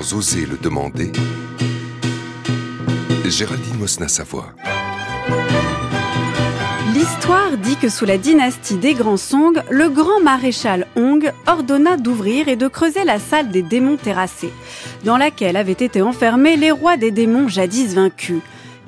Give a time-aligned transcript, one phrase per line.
[0.00, 1.12] oser le demander,
[3.24, 4.52] Géraldine Mosna-Savoie.
[6.94, 12.48] L'histoire dit que sous la dynastie des Grands Song, le grand maréchal Hong ordonna d'ouvrir
[12.48, 14.52] et de creuser la salle des démons terrassés,
[15.04, 18.42] dans laquelle avaient été enfermés les rois des démons jadis vaincus.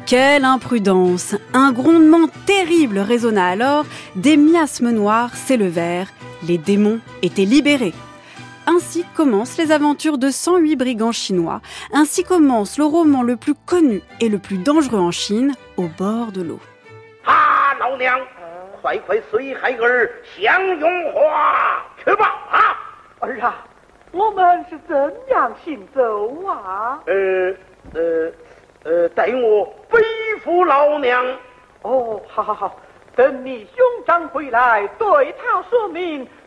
[0.06, 3.84] Quelle imprudence Un grondement terrible résonna alors,
[4.14, 6.08] des miasmes noirs s'élevèrent,
[6.46, 7.94] les démons étaient libérés.
[8.70, 11.62] Ainsi commencent les aventures de 108 brigands chinois.
[11.94, 16.32] Ainsi commence le roman le plus connu et le plus dangereux en Chine, Au bord
[16.32, 16.60] de l'eau.
[17.24, 17.74] 啊，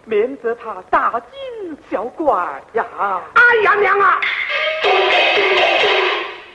[0.06, 2.34] 免得他大惊小怪
[2.74, 2.86] 呀！
[3.34, 4.20] 哎呀娘啊！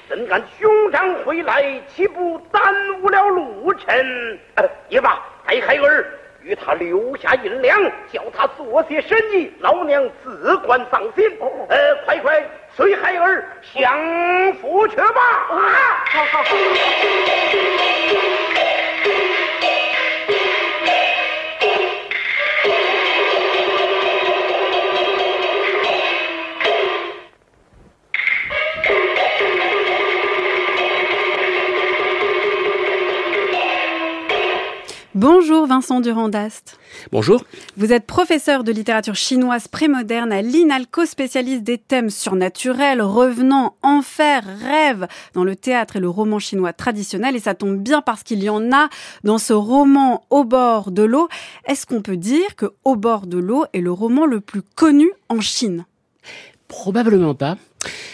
[0.08, 2.62] 怎敢兄长回来，岂不耽
[3.02, 3.88] 误了路程？
[4.56, 6.06] 呃，也罢，待孩儿
[6.42, 7.80] 与他留下银两，
[8.12, 11.24] 叫他做些生意，老娘自管放心。
[11.68, 15.04] 呃，快快随孩儿享福去吧！
[15.50, 16.56] 啊，好好好。
[35.16, 36.78] Bonjour Vincent Durand-Dast.
[37.10, 37.42] Bonjour.
[37.78, 44.44] Vous êtes professeur de littérature chinoise prémoderne à l'INALCO, spécialiste des thèmes surnaturels, revenants, enfer,
[44.60, 47.34] rêve dans le théâtre et le roman chinois traditionnel.
[47.34, 48.90] Et ça tombe bien parce qu'il y en a
[49.24, 51.28] dans ce roman Au bord de l'eau.
[51.64, 55.10] Est-ce qu'on peut dire que Au bord de l'eau est le roman le plus connu
[55.30, 55.86] en Chine?
[56.68, 57.56] Probablement pas.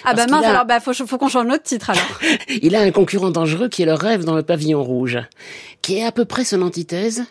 [0.05, 2.21] Ah bah mince, alors bah faut, faut qu'on change notre titre alors.
[2.63, 5.19] il a un concurrent dangereux qui est le rêve dans le pavillon rouge,
[5.83, 7.25] qui est à peu près son antithèse,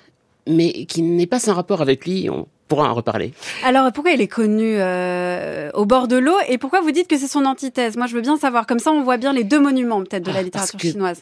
[0.48, 2.30] mais qui n'est pas sans rapport avec lui.
[2.30, 3.34] On pourra en reparler.
[3.66, 7.18] Alors pourquoi il est connu euh, au bord de l'eau et pourquoi vous dites que
[7.18, 7.98] c'est son antithèse?
[7.98, 8.66] Moi je veux bien savoir.
[8.66, 11.22] Comme ça on voit bien les deux monuments peut-être de la Ah, littérature chinoise.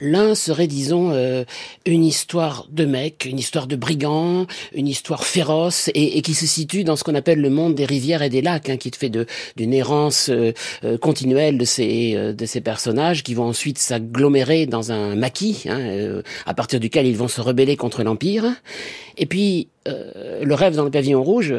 [0.00, 1.44] L'un serait, disons, euh,
[1.86, 6.46] une histoire de mec, une histoire de brigand, une histoire féroce, et, et qui se
[6.46, 8.96] situe dans ce qu'on appelle le monde des rivières et des lacs, hein, qui te
[8.96, 9.10] fait
[9.56, 14.66] d'une errance euh, euh, continuelle de ces euh, de ces personnages, qui vont ensuite s'agglomérer
[14.66, 18.44] dans un maquis, hein, euh, à partir duquel ils vont se rebeller contre l'empire.
[19.16, 21.54] Et puis le rêve dans le pavillon rouge.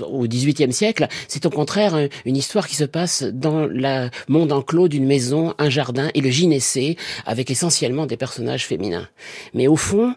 [0.00, 4.08] Euh, au XVIIIe siècle, c'est au contraire un- une histoire qui se passe dans le
[4.28, 6.96] monde enclos d'une maison, un jardin et le gynécée,
[7.26, 9.08] avec essentiellement des personnages féminins.
[9.52, 10.14] Mais au fond,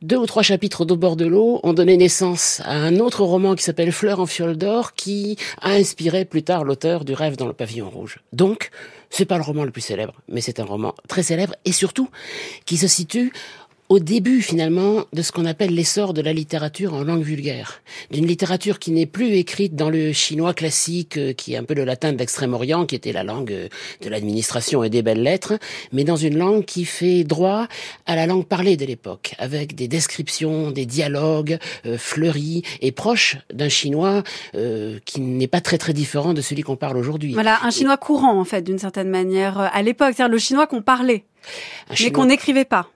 [0.00, 3.56] deux ou trois chapitres d'Au bord de l'eau ont donné naissance à un autre roman
[3.56, 7.48] qui s'appelle Fleurs en fiole d'or, qui a inspiré plus tard l'auteur du Rêve dans
[7.48, 8.18] le pavillon rouge.
[8.32, 8.70] Donc,
[9.10, 12.08] c'est pas le roman le plus célèbre, mais c'est un roman très célèbre et surtout
[12.64, 13.32] qui se situe
[13.88, 18.26] au début finalement de ce qu'on appelle l'essor de la littérature en langue vulgaire, d'une
[18.26, 21.84] littérature qui n'est plus écrite dans le chinois classique, euh, qui est un peu le
[21.84, 23.68] latin de l'Extrême-Orient, qui était la langue euh,
[24.02, 25.54] de l'administration et des belles lettres,
[25.92, 27.66] mais dans une langue qui fait droit
[28.06, 33.36] à la langue parlée de l'époque, avec des descriptions, des dialogues euh, fleuris et proches
[33.52, 34.22] d'un chinois
[34.54, 37.34] euh, qui n'est pas très très différent de celui qu'on parle aujourd'hui.
[37.34, 40.66] Voilà, un chinois courant en fait d'une certaine manière euh, à l'époque, c'est-à-dire le chinois
[40.66, 41.24] qu'on parlait,
[41.88, 42.88] Un mais chinois qu'on n'écrivait pas.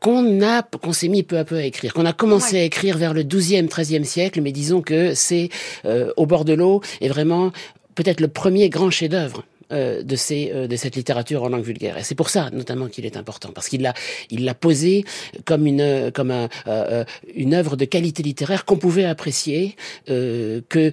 [0.00, 2.62] Qu'on a, qu'on s'est mis peu à peu à écrire, qu'on a commencé Ouais.
[2.62, 5.48] à écrire vers le 12e, 13e siècle, mais disons que c'est
[5.84, 7.50] euh, au bord de l'eau est vraiment
[7.94, 9.44] peut-être le premier grand chef-d'œuvre.
[9.70, 12.86] euh, de ces euh, de cette littérature en langue vulgaire et c'est pour ça notamment
[12.88, 13.92] qu'il est important parce qu'il l'a
[14.30, 15.04] il l'a posé
[15.44, 17.04] comme une comme un, euh, euh,
[17.34, 19.76] une œuvre de qualité littéraire qu'on pouvait apprécier
[20.08, 20.90] euh, que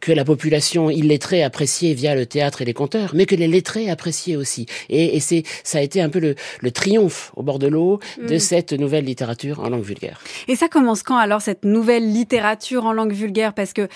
[0.00, 3.90] que la population illettrée appréciait via le théâtre et les conteurs, mais que les lettrés
[3.90, 4.66] appréciaient aussi.
[4.88, 8.00] Et, et c'est, ça a été un peu le, le triomphe au bord de l'eau
[8.18, 8.38] de Mm.
[8.38, 10.20] cette nouvelle littérature en langue vulgaire.
[10.48, 13.52] Et ça commence quand alors cette nouvelle littérature en langue vulgaire?
[13.54, 13.88] Parce que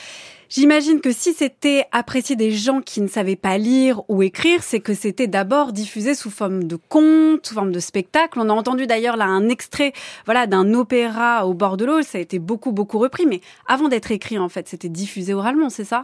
[0.50, 4.80] j'imagine que si c'était apprécié des gens qui ne savaient pas lire ou écrire, c'est
[4.80, 8.38] que c'était d'abord diffusé sous forme de conte, sous forme de spectacle.
[8.38, 9.94] On a entendu d'ailleurs là un extrait,
[10.26, 12.02] voilà, d'un opéra au bord de l'eau.
[12.02, 15.70] Ça a été beaucoup beaucoup repris, mais avant d'être écrit en fait, c'était diffusé oralement,
[15.70, 16.02] c'est ça?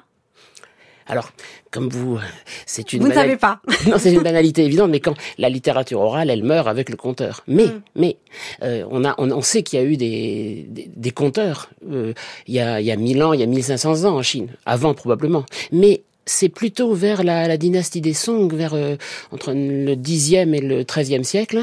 [1.09, 1.31] Alors,
[1.71, 2.19] comme vous,
[2.67, 3.61] c'est une Vous ne savez pas.
[3.87, 7.43] non, c'est une banalité évidente, mais quand la littérature orale, elle meurt avec le conteur.
[7.47, 7.83] Mais, Mm.
[7.95, 8.17] mais,
[8.63, 11.71] euh, on a, on, on sait qu'il y a eu des, des, des conteurs.
[11.91, 12.13] euh,
[12.49, 14.49] il y a, il y a 1000 ans, il y a 1500 ans en Chine,
[14.67, 15.45] avant probablement.
[15.73, 18.97] Mais c'est plutôt vers la, la dynastie des Song, vers euh,
[19.31, 21.63] entre le 10e et le 13e siècle,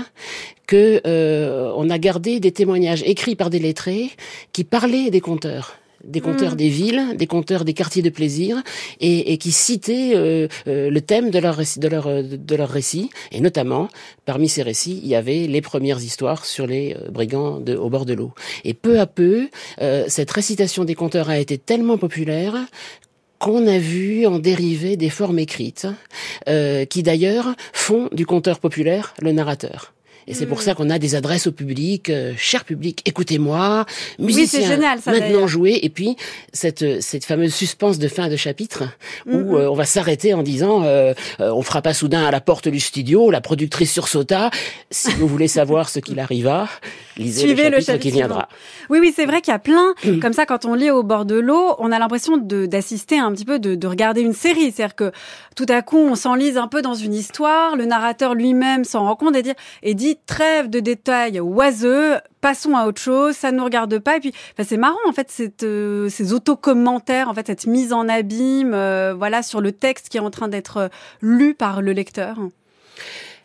[0.68, 4.10] que euh, on a gardé des témoignages écrits par des lettrés
[4.54, 5.74] qui parlaient des conteurs.
[6.04, 6.58] Des conteurs Mm.
[6.58, 8.62] des villes, des conteurs des quartiers de plaisir,
[9.00, 12.56] et, et qui citaient euh, euh, le thème de leur, récit, de, leur, euh, de
[12.56, 13.10] leur récit.
[13.32, 13.88] Et notamment,
[14.26, 18.06] parmi ces récits, il y avait les premières histoires sur les brigands de, au bord
[18.06, 18.32] de l'eau.
[18.64, 19.50] Et peu à peu,
[19.82, 22.56] euh, cette récitation des conteurs a été tellement populaire
[23.40, 25.88] qu'on a vu en dériver des formes écrites,
[26.48, 29.94] euh, qui d'ailleurs font du conteur populaire le narrateur.
[30.28, 30.62] Et c'est pour Mm.
[30.62, 33.86] ça qu'on a des adresses au public, euh, cher public, écoutez-moi,
[34.20, 36.16] musicien, génial, ça, maintenant jouer, et puis
[36.54, 38.84] cette cette fameuse suspense de fin de chapitre
[39.26, 42.42] Mm, où euh, on va s'arrêter en disant, euh, euh, on frappa soudain à la
[42.42, 44.50] porte du studio, la productrice sursauta.
[44.92, 46.68] Si vous voulez savoir ce qu'il arriva,
[47.18, 48.50] lisez Suivez le le chapitre chapitre qui viendra.
[48.90, 50.20] Oui, oui, c'est vrai qu'il y a plein, Mm.
[50.20, 53.32] comme ça, quand on lit au bord de l'eau, on a l'impression de- d'assister un
[53.34, 54.72] petit peu, de, de regarder une série.
[54.72, 55.12] C'est-à-dire que
[55.56, 59.16] tout à coup, on s'enlise un peu dans une histoire, le narrateur lui-même s'en rend
[59.16, 59.54] compte et dit,
[59.84, 64.18] et dit trêve de détails oiseux, passons à autre chose, ça ne nous regarde pas.
[64.18, 64.34] Et puis,
[64.64, 69.14] c'est marrant, en fait, cette, euh, ces autocommentaires, en fait, cette mise en abîme, euh,
[69.14, 70.88] voilà, sur le texte qui est en train d'être euh,
[71.22, 72.38] lu par le lecteur.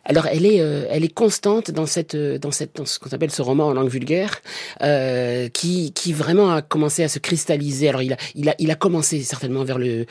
[0.05, 3.31] Alors elle est, euh, elle est constante dans cette, dans cette, dans ce qu'on appelle
[3.31, 4.41] ce roman en langue vulgaire,
[5.53, 7.91] qui, qui vraiment a commencé à se cristalliser.
[7.91, 10.07] Alors il a, il a, il a commencé certainement vers le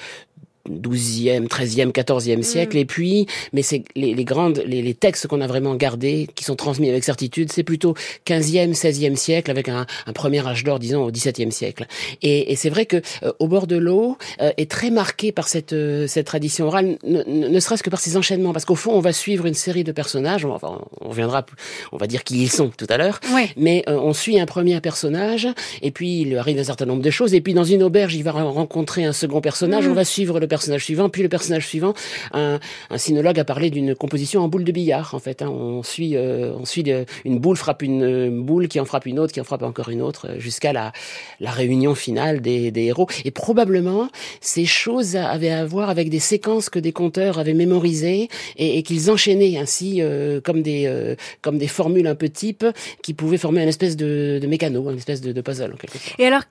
[0.70, 5.42] 12e, 13e, 14e siècle, et puis, mais c'est les, les grandes, les, les textes qu'on
[5.42, 7.94] a vraiment gardés, qui sont transmis avec certitude, c'est plutôt
[8.26, 11.86] 15e, 16e siècle, avec un, un premier âge d'or, disons, au 17e siècle.
[12.22, 15.48] Et, et c'est vrai que euh, au bord de l'eau euh, est très marqué par
[15.48, 19.00] cette, euh, cette tradition orale, ne, serait-ce que par ses enchaînements, parce qu'au fond, on
[19.00, 21.46] va suivre une série de personnages, on, enfin, on reviendra,
[21.92, 23.44] on va dire qui ils sont tout à l'heure, Oui.
[23.58, 25.48] mais euh, on suit un premier personnage,
[25.82, 28.16] et puis il lui arrive un certain nombre de choses, et puis dans une auberge,
[28.16, 29.92] il va re- rencontrer un second personnage, Mhm.
[29.92, 31.94] on va suivre le personnage suivant, puis le personnage suivant.
[32.34, 32.60] Un,
[32.90, 35.42] un sinologue a parlé d'une composition en boule de billard, en fait.
[35.42, 35.50] hein.
[35.50, 39.06] On suit, euh, on suit euh, une boule frappe une, une boule, qui en frappe
[39.06, 40.92] une autre, qui en frappe encore une autre, jusqu'à la,
[41.40, 43.08] la réunion finale des, des héros.
[43.26, 44.10] Et probablement,
[44.42, 48.84] ces choses avaient à voir avec des séquences que des conteurs avaient mémorisées et, et
[48.84, 52.66] qu'ils enchaînaient ainsi euh, comme des euh, comme des formules un peu types
[53.04, 55.98] qui pouvaient former une espèce de, de mécano, une espèce de, de puzzle en quelque
[55.98, 56.20] sorte.
[56.20, 56.42] Et alors,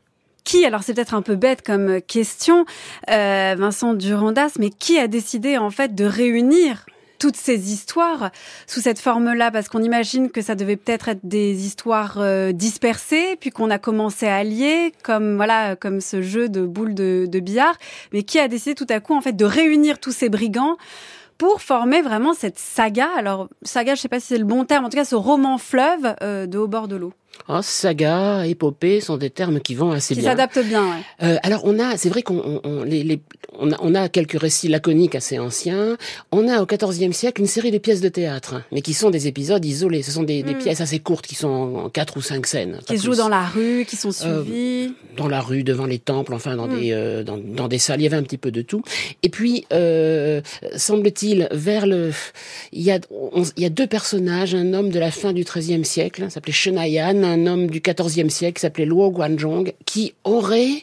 [0.47, 2.65] qui, alors c'est peut-être un peu bête comme question,
[3.11, 6.87] euh, Vincent Durandas, mais qui a décidé en fait de réunir
[7.19, 8.31] toutes ces histoires
[8.67, 9.51] sous cette forme-là?
[9.51, 13.79] Parce qu'on imagine que ça devait peut-être être des histoires euh, dispersées, puis qu'on a
[13.79, 17.75] commencé à lier, comme voilà, comme ce jeu de boules de, de billard.
[18.13, 20.77] Mais qui a décidé tout à coup en fait de réunir tous ces brigands
[21.39, 23.09] pour former vraiment cette saga?
[23.17, 25.59] Alors saga, je sais pas si c'est le bon terme, en tout cas ce roman
[25.59, 27.13] fleuve euh, de Au bord de l'eau,
[27.49, 30.31] Oh, saga, épopée sont des termes qui vont assez qui bien.
[30.31, 30.85] s'adapte bien.
[30.85, 30.97] Ouais.
[31.23, 33.21] Euh, alors on a, c'est vrai qu'on on, on- les, les-
[33.59, 35.97] on a, on a quelques récits laconiques assez anciens.
[36.33, 39.27] On a au XIVe siècle une série de pièces de théâtre, mais qui sont des
[39.29, 40.03] épisodes isolés.
[40.03, 40.59] Ce sont des, des Mm.
[40.59, 42.81] pièces assez courtes qui sont en, quatre ou cinq scènes.
[42.87, 44.93] qui se jouent dans la rue, qui sont Euh, suivis.
[45.17, 46.81] dans la rue, devant les temples, enfin dans Mm.
[46.81, 48.01] des euh, dans, dans des salles.
[48.01, 48.83] Il y avait un petit peu de tout.
[49.23, 50.41] Et puis euh,
[50.77, 52.11] semble-t-il vers le,
[52.73, 55.45] il y a on- il y a deux personnages, un homme de la fin du
[55.45, 60.15] XIIIe siècle, hein, s'appelait Shenayan, un homme du XIVe siècle, qui s'appelait Luo Guanzhong, qui
[60.25, 60.83] aurait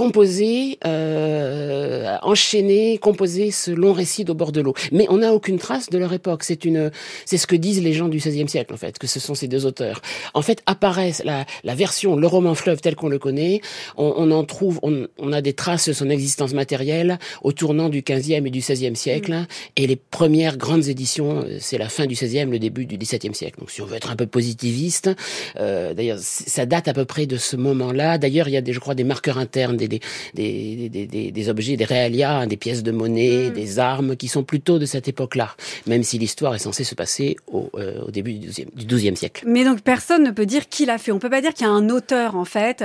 [0.00, 4.72] composé, euh, enchaîné, composé ce long récit d'au bord de l'eau.
[4.92, 6.42] Mais on n'a aucune trace de leur époque.
[6.42, 6.90] C'est une,
[7.26, 9.46] c'est ce que disent les gens du XVIe siècle en fait, que ce sont ces
[9.46, 10.00] deux auteurs.
[10.32, 13.60] En fait, apparaissent la, la version, le roman fleuve tel qu'on le connaît.
[13.98, 17.90] On, on en trouve, on, on a des traces de son existence matérielle au tournant
[17.90, 19.36] du XVe et du XVIe siècle.
[19.76, 23.60] Et les premières grandes éditions, c'est la fin du XVIe, le début du XVIIe siècle.
[23.60, 25.10] Donc, si on veut être un peu positiviste,
[25.58, 28.16] euh, d'ailleurs, ça date à peu près de ce moment-là.
[28.16, 31.48] D'ailleurs, il y a des, je crois, des marqueurs internes, des, des, des, des, des,
[31.48, 33.52] objets, des réalia, hein, des pièces de monnaie, Mm.
[33.52, 35.54] des armes, qui sont plutôt de cette époque-là,
[35.86, 39.16] même si l'histoire est censée se passer au, euh, au début du XIIe du XIIe
[39.16, 39.44] siècle.
[39.46, 41.12] Mais donc personne ne peut dire qui l'a fait.
[41.12, 42.84] On peut pas dire qu'il y a un auteur en fait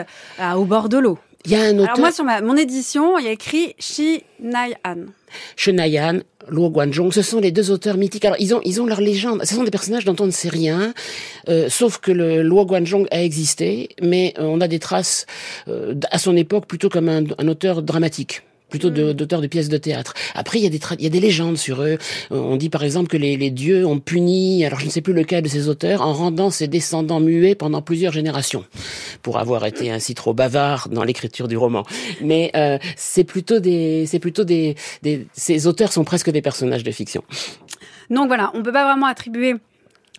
[0.56, 1.18] au bord de l'eau.
[1.46, 3.76] Il y a un auteur, Alors moi sur ma, mon édition, il y a écrit
[3.80, 5.06] Shi Nai-an.
[5.56, 8.26] Shenayan, Luo Guanzhong, ce sont les deux auteurs mythiques.
[8.26, 9.44] Alors ils ont ils ont leur légende.
[9.44, 10.94] Ce sont des personnages dont on ne sait rien,
[11.50, 15.26] euh, sauf que le Luo Guanzhong a existé, mais euh, on a des traces
[15.68, 18.44] euh, à son époque plutôt comme un, un auteur dramatique
[18.76, 20.14] plutôt de- d'auteur de pièces de théâtre.
[20.36, 21.98] Après, il y a des il y a des légendes sur eux.
[22.32, 25.02] Euh, On dit par exemple que les, les dieux ont puni, alors je ne sais
[25.02, 28.64] plus lequel de ces auteurs, en rendant ses descendants muets pendant plusieurs générations,
[29.22, 31.84] pour avoir été ainsi trop bavard dans l'écriture du roman.
[32.22, 36.84] Mais euh, c'est plutôt des, c'est plutôt des, des, ces auteurs sont presque des personnages
[36.84, 37.24] de fiction.
[38.10, 39.56] Donc voilà, on peut pas vraiment attribuer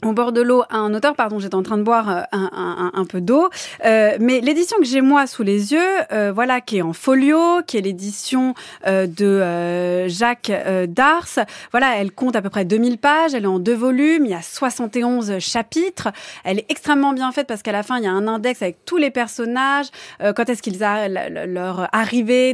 [0.05, 3.21] au bord de l'eau un auteur, pardon, j'étais en train de boire euh, un, peu
[3.21, 3.49] d'eau,
[3.85, 5.81] euh, mais l'édition que j'ai moi sous les yeux,
[6.13, 8.55] euh, voilà, qui est en folio, qui est l'édition
[8.87, 10.53] euh, de euh, Jacques
[10.89, 14.31] Dars, voilà, elle compte à peu près 2000 pages, elle est en deux volumes, il
[14.31, 16.09] y a 71 chapitres,
[16.45, 18.85] elle est extrêmement bien faite parce qu'à la fin il y a un index avec
[18.85, 19.87] tous les personnages,
[20.21, 21.89] quand est-ce qu'ils a leur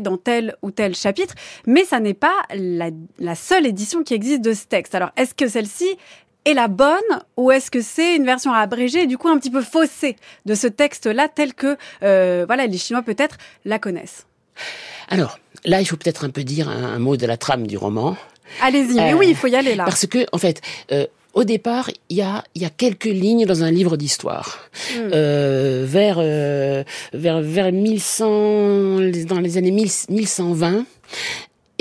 [0.00, 1.34] dans tel ou tel chapitre,
[1.66, 4.94] mais ça n'est pas la seule édition qui existe de ce texte.
[4.94, 5.96] Alors est-ce que celle-ci
[6.44, 7.00] est la bonne
[7.36, 10.54] ou est-ce que c'est une version abrégée et du coup un petit peu faussée de
[10.54, 14.26] ce texte-là tel que euh, voilà les Chinois peut-être la connaissent?
[15.08, 18.16] Alors là, il faut peut-être un peu dire un, mot de la trame du roman.
[18.60, 19.84] Allez-y, mais oui, il faut y aller là.
[19.84, 20.60] Parce que en fait.
[20.90, 24.68] Euh, au départ, il y a, y a quelques lignes dans un livre d'histoire.
[24.94, 25.10] Hmm.
[25.14, 26.84] Euh, vers, euh,
[27.14, 28.26] vers, vers 1100,
[29.26, 30.84] dans les années 1120,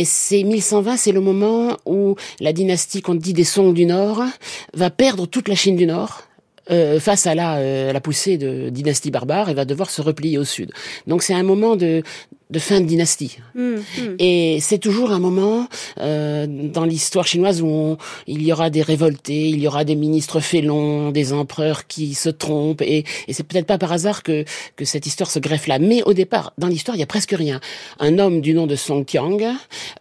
[0.02, 4.24] et c'est 1120, c'est le moment où la dynastie qu'on dit des Song du Nord
[4.74, 6.24] va perdre toute la Chine du Nord.
[6.70, 10.38] Euh, face à la, euh, la poussée de dynastie barbare et va devoir se replier
[10.38, 10.72] au sud.
[11.06, 12.02] Donc c'est un moment de,
[12.52, 13.38] de fin de dynastie.
[13.56, 13.80] Mmh, mmh.
[14.20, 15.68] Et c'est toujours un moment
[16.00, 20.40] euh, dans l'histoire chinoise où il y aura des révoltés, il y aura des ministres
[20.40, 22.82] félons, des empereurs qui se trompent.
[22.82, 25.80] Et, et c'est peut-être pas par hasard que, que cette histoire se greffe là.
[25.80, 27.60] Mais au départ, dans l'histoire, il y a presque rien.
[28.00, 29.40] Un homme du nom de Song Tiang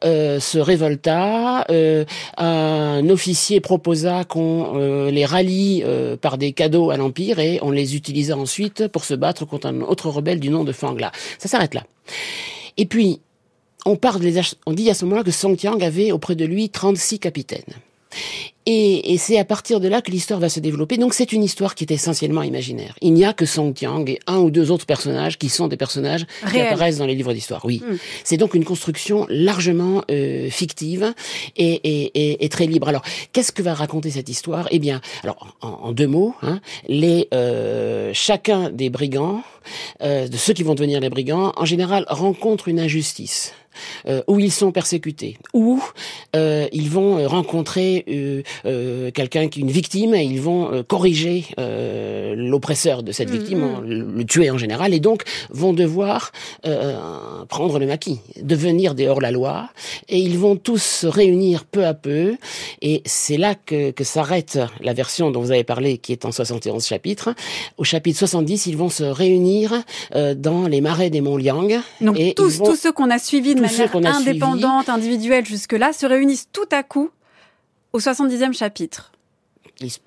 [0.05, 1.65] euh, se révolta.
[1.71, 2.05] Euh,
[2.37, 7.71] un officier proposa qu'on euh, les rallie euh, par des cadeaux à l'Empire et on
[7.71, 11.13] les utilisa ensuite pour se battre contre un autre rebelle du nom de Fangla.
[11.39, 11.85] Ça s'arrête là.
[12.77, 13.21] Et puis,
[13.87, 14.23] on, parle
[14.67, 17.75] on dit à ce moment-là que Song Tiang avait auprès de lui 36 capitaines.
[18.67, 20.97] Et, c'est à partir de là que l'histoire va se développer.
[20.97, 22.95] Donc c'est une histoire qui est essentiellement imaginaire.
[23.01, 25.77] Il n'y a que Song Tiang et un ou deux autres personnages qui sont des
[25.77, 27.65] personnages qui apparaissent dans les livres d'histoire.
[27.65, 27.97] Oui, hmm.
[28.23, 31.15] c'est donc une construction largement euh, fictive
[31.57, 32.89] et, très libre.
[32.89, 33.03] Alors
[33.33, 34.69] qu'est-ce que va raconter cette histoire?
[34.71, 39.43] Eh bien, alors en, deux mots, hein, les euh, chacun des brigands,
[40.03, 43.53] euh, de ceux qui vont devenir les brigands, en général rencontre une injustice
[44.07, 45.83] euh, où ils sont persécutés, où
[46.37, 50.83] euh, ils vont euh, rencontrer euh, euh, quelqu'un qui une victime et ils vont euh,
[50.83, 51.47] corriger
[52.37, 54.17] l'oppresseur de cette mm, victime, mm.
[54.17, 56.33] le, tuer en général, et donc vont devoir
[57.49, 59.69] prendre le maquis, devenir des hors-la-loi,
[60.09, 62.37] et ils vont tous se réunir peu à peu,
[62.83, 66.33] et c'est là que, que s'arrête la version dont vous avez parlé, qui est en
[66.33, 67.35] 71 chapitres.
[67.77, 69.83] Au chapitre 70, ils vont se réunir
[70.37, 71.81] dans les marais des monts Liang.
[72.01, 76.49] Donc et tous, tous ceux qu'on a suivis de manière indépendante, individuelle jusque-là, se réunissent
[76.53, 77.11] tout à coup
[77.93, 79.13] au 70e chapitre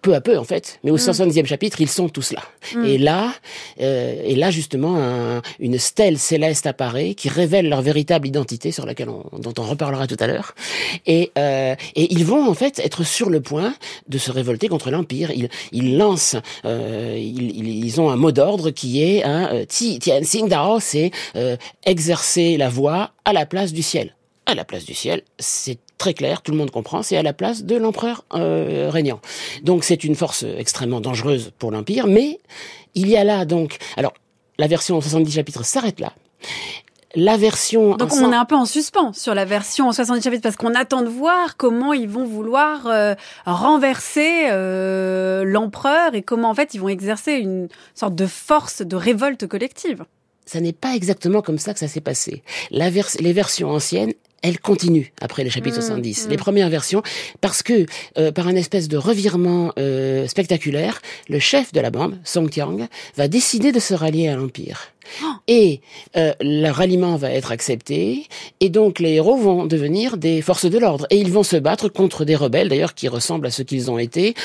[0.01, 1.45] peu à peu en fait, mais au 70e mm.
[1.45, 2.43] chapitre, ils sont tous là.
[2.75, 2.85] Mm.
[2.85, 3.33] Et là,
[3.81, 9.09] euh, et là justement, une stèle céleste apparaît qui révèle leur véritable identité, sur laquelle
[9.09, 10.55] on, dont on reparlera tout à l'heure.
[11.05, 13.73] Et, euh, et ils vont en fait être sur le point
[14.07, 15.31] de se révolter contre l'empire.
[15.31, 20.21] Ils, ils lancent, euh, ils, ils, ont un mot d'ordre qui est hein, Ti Tian
[20.21, 24.15] Xing Dao, c'est euh, exercer la voix à la place du ciel
[24.45, 27.31] à la place du ciel, c'est très clair, tout le monde comprend, c'est à la
[27.31, 29.21] place de l'empereur euh, régnant.
[29.61, 32.41] Donc c'est une force extrêmement dangereuse pour l'Empire, mais
[32.93, 33.77] il y a là donc...
[33.95, 34.13] Alors,
[34.57, 36.11] la version en 70 chapitres s'arrête là.
[37.15, 37.95] La version...
[37.95, 40.75] Donc on est un peu en suspens sur la version en 70 chapitres parce qu'on
[40.75, 46.73] attend de voir comment ils vont vouloir euh, renverser euh, l'empereur et comment en fait
[46.73, 50.03] ils vont exercer une sorte de force de révolte collective
[50.45, 52.43] ça n'est pas exactement comme ça que ça s'est passé.
[52.69, 54.11] La les versions anciennes,
[54.43, 56.03] elle continue après le chapitre 70.
[56.03, 56.31] Mmh, mmh.
[56.31, 57.01] Les premières versions,
[57.41, 57.85] parce que
[58.17, 62.87] euh, par un espèce de revirement euh, spectaculaire, le chef de la bande, Song Tiang,
[63.15, 64.92] va décider de se rallier à l'Empire.
[65.47, 65.81] Et
[66.17, 68.27] euh, le ralliement va être accepté,
[68.59, 71.07] et donc les héros vont devenir des forces de l'ordre.
[71.09, 73.97] Et ils vont se battre contre des rebelles, d'ailleurs, qui ressemblent à ce qu'ils ont
[73.97, 74.35] été.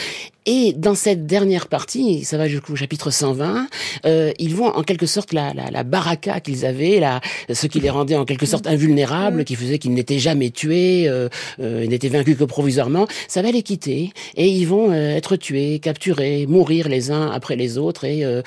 [0.50, 3.66] Et dans cette dernière partie, ça va jusqu'au chapitre 120,
[4.06, 7.20] euh, ils vont en quelque sorte la, la, la baraka qu'ils avaient, la,
[7.52, 11.28] ce qui les rendait en quelque sorte invulnérables, qui faisait qu'ils n'étaient jamais tués, euh,
[11.60, 14.10] euh, n'étaient vaincus que provisoirement, ça va les quitter.
[14.36, 18.04] Et ils vont euh, être tués, capturés, mourir les uns après les autres.
[18.04, 18.40] Et, euh,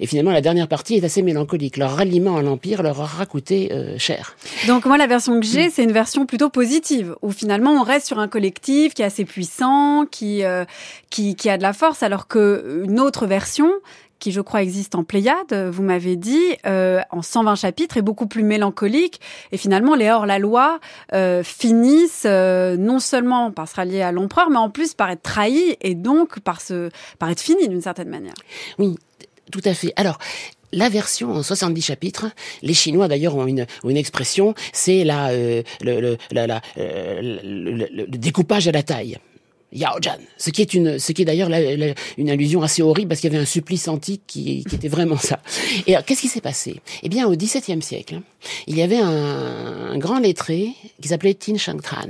[0.00, 1.45] et finalement, la dernière partie est assez mélancolique
[1.76, 4.36] leur ralliement à l'Empire leur aura coûté euh, cher.
[4.66, 5.70] Donc moi, la version que j'ai, mm.
[5.72, 9.24] c'est une version plutôt positive, où finalement on reste sur un collectif qui est assez
[9.24, 10.64] puissant, qui, euh,
[11.10, 13.70] qui, qui a de la force, alors que une autre version,
[14.18, 18.26] qui je crois existe en Pléiade, vous m'avez dit, euh, en 120 chapitres, est beaucoup
[18.26, 19.20] plus mélancolique.
[19.52, 20.80] Et finalement, les hors-la-loi
[21.12, 25.22] euh, finissent euh, non seulement par se rallier à l'empereur, mais en plus par être
[25.22, 28.34] trahis et donc par, se, par être finis d'une certaine manière.
[28.78, 28.96] Oui,
[29.52, 29.92] tout à fait.
[29.96, 30.18] Alors,
[30.72, 32.26] la version en 70 chapitres,
[32.62, 36.16] les Chinois d'ailleurs ont une, une expression, c'est la, euh, le, le,
[36.78, 39.18] euh, le, découpage à la taille.
[39.72, 41.50] Yaojan, ce qui est une, ce qui est d'ailleurs
[42.16, 45.18] une allusion assez horrible parce qu'il y avait un supplice antique qui, qui était vraiment
[45.18, 45.40] ça.
[45.86, 46.80] Et qu'est-ce qui s'est passé?
[47.02, 48.20] Eh bien, au XVIIe siècle,
[48.68, 50.70] il y avait un, un grand lettré
[51.02, 52.08] qui s'appelait Tin Shang Tran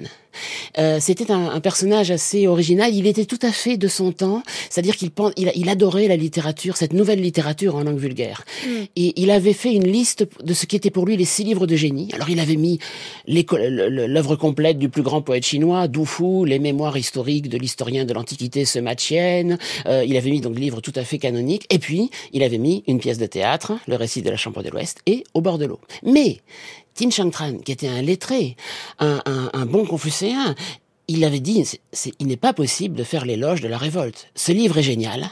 [0.78, 2.94] euh, c'était un, personnage assez original.
[2.94, 6.92] Il était tout à fait de son temps, c'est-à-dire qu'il il, adorait la littérature, cette
[6.92, 8.44] nouvelle littérature en langue vulgaire.
[8.64, 8.68] Mm.
[8.96, 11.66] Et il avait fait une liste de ce qui était pour lui les six livres
[11.66, 12.08] de génie.
[12.12, 12.78] Alors il avait mis
[13.26, 18.12] l'œuvre complète du plus grand poète chinois, Du Fu, les mémoires historiques de l'historien de
[18.12, 19.58] l'Antiquité Sema Chien.
[19.86, 21.66] Euh, il avait mis donc des livres tout à fait canoniques.
[21.70, 24.70] Et puis il avait mis une pièce de théâtre, le récit de la Chambre de
[24.70, 25.80] l'Ouest, et Au bord de l'eau.
[26.02, 26.38] Mais
[26.96, 28.56] Tin Shang Tran, qui était un lettré,
[28.98, 30.54] un, bon confucéen,
[31.08, 31.62] il avait dit,
[32.18, 34.28] il n'est pas possible de faire l'éloge de la révolte.
[34.34, 35.30] Ce livre est génial.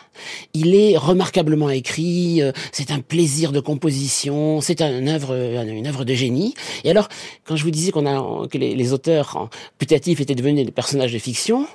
[0.53, 2.43] Il est remarquablement écrit.
[2.43, 4.61] Euh, c'est un plaisir de composition.
[4.61, 6.55] C'est une œuvre, une œuvre de génie.
[6.85, 7.09] Et alors,
[7.45, 11.19] quand je vous disais qu'on a, que les, auteurs putatifs étaient devenus des personnages de
[11.19, 11.67] fiction,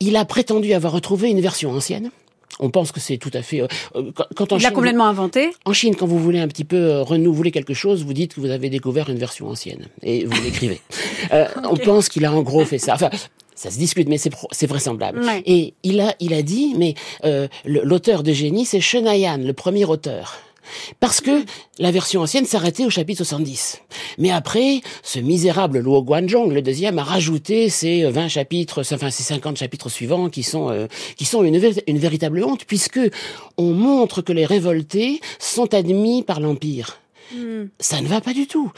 [0.00, 2.10] il a prétendu avoir retrouvé une version ancienne
[2.60, 3.62] on pense que c'est tout à fait.
[3.62, 3.66] Euh,
[3.96, 5.50] euh, quand en Il l'a complètement inventé.
[5.64, 8.40] En Chine, quand vous voulez un petit peu euh, renouveler quelque chose, vous dites que
[8.40, 10.80] vous avez découvert une version ancienne et vous l'écrivez.
[11.70, 12.94] On pense qu'il a en gros fait ça.
[12.94, 13.10] Enfin,
[13.54, 15.22] ça se discute, mais c'est vraisemblable.
[15.46, 16.94] Et il a, il a dit, mais
[17.64, 20.38] l'auteur de génie, c'est Shenayan, le premier auteur.
[21.00, 21.44] Parce que
[21.78, 23.80] la version ancienne s'arrêtait au chapitre 70.
[24.18, 29.22] Mais après, ce misérable Luo Guanzhong, le deuxième, a rajouté ces 20 chapitres, enfin ces
[29.22, 33.00] 50 chapitres suivants qui sont, euh, qui sont une, une véritable honte puisque
[33.56, 36.98] on montre que les révoltés sont admis par l'Empire.
[37.34, 37.64] Hmm.
[37.80, 38.70] Ça ne va pas du tout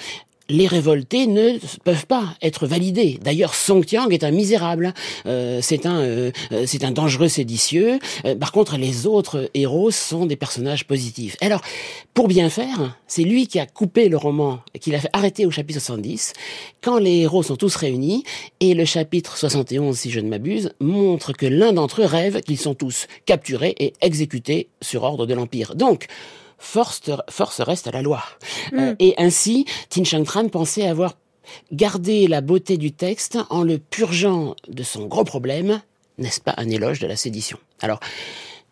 [0.49, 3.19] les révoltés ne peuvent pas être validés.
[3.23, 4.93] D'ailleurs, Song Tiang est un misérable.
[5.27, 6.31] Euh, c'est un, euh,
[6.67, 7.99] c'est un dangereux séditieux.
[8.25, 11.37] Euh, par contre, les autres héros sont des personnages positifs.
[11.41, 11.63] Alors,
[12.13, 15.51] pour bien faire, c'est lui qui a coupé le roman, qui l'a fait arrêter au
[15.51, 16.35] chapitre 70,
[16.83, 18.25] quand les héros sont tous réunis,
[18.61, 22.59] et le chapitre 71, si je ne m'abuse, montre que l'un d'entre eux rêve qu'ils
[22.59, 25.75] sont tous capturés et exécutés sur ordre de l'Empire.
[25.75, 26.07] Donc,
[26.59, 28.23] force, force reste à la loi.
[28.73, 28.79] Mm.
[28.79, 31.15] Euh, et ainsi, Tin Shang Tran pensait avoir
[31.73, 35.81] gardé la beauté du texte en le purgeant de son gros problème,
[36.19, 38.01] n'est-ce pas un éloge de la sédition Alors,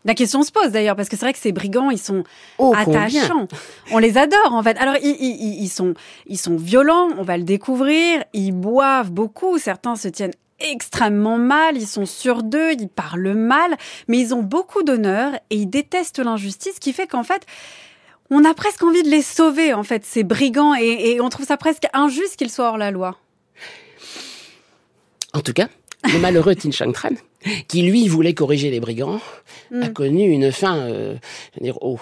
[0.05, 2.25] la question se pose d'ailleurs parce que c'est vrai que ces brigands ils sont
[2.59, 3.47] oh, attachants.
[3.93, 4.77] On les adore en fait.
[4.79, 5.95] Alors ils, ils, sont
[6.27, 8.25] ils sont violents, on va le découvrir.
[8.33, 9.59] Ils boivent beaucoup.
[9.59, 10.33] Certains se tiennent
[10.71, 13.77] extrêmement mal, ils sont sur d'eux, ils parlent mal,
[14.09, 17.47] mais ils ont beaucoup d'honneur et ils détestent l'injustice, qui fait qu'en fait,
[18.31, 21.57] on a presque envie de les sauver, en fait, ces brigands, et, on trouve ça
[21.57, 23.19] presque injuste qu'ils soient hors la loi.
[25.35, 25.69] En tout cas,
[26.05, 27.11] le malheureux Tin Shang Tran,
[27.69, 29.21] qui lui voulait corriger les brigands,
[29.73, 29.93] a mm.
[29.93, 31.17] connu une fin euh,
[31.81, 31.99] oh,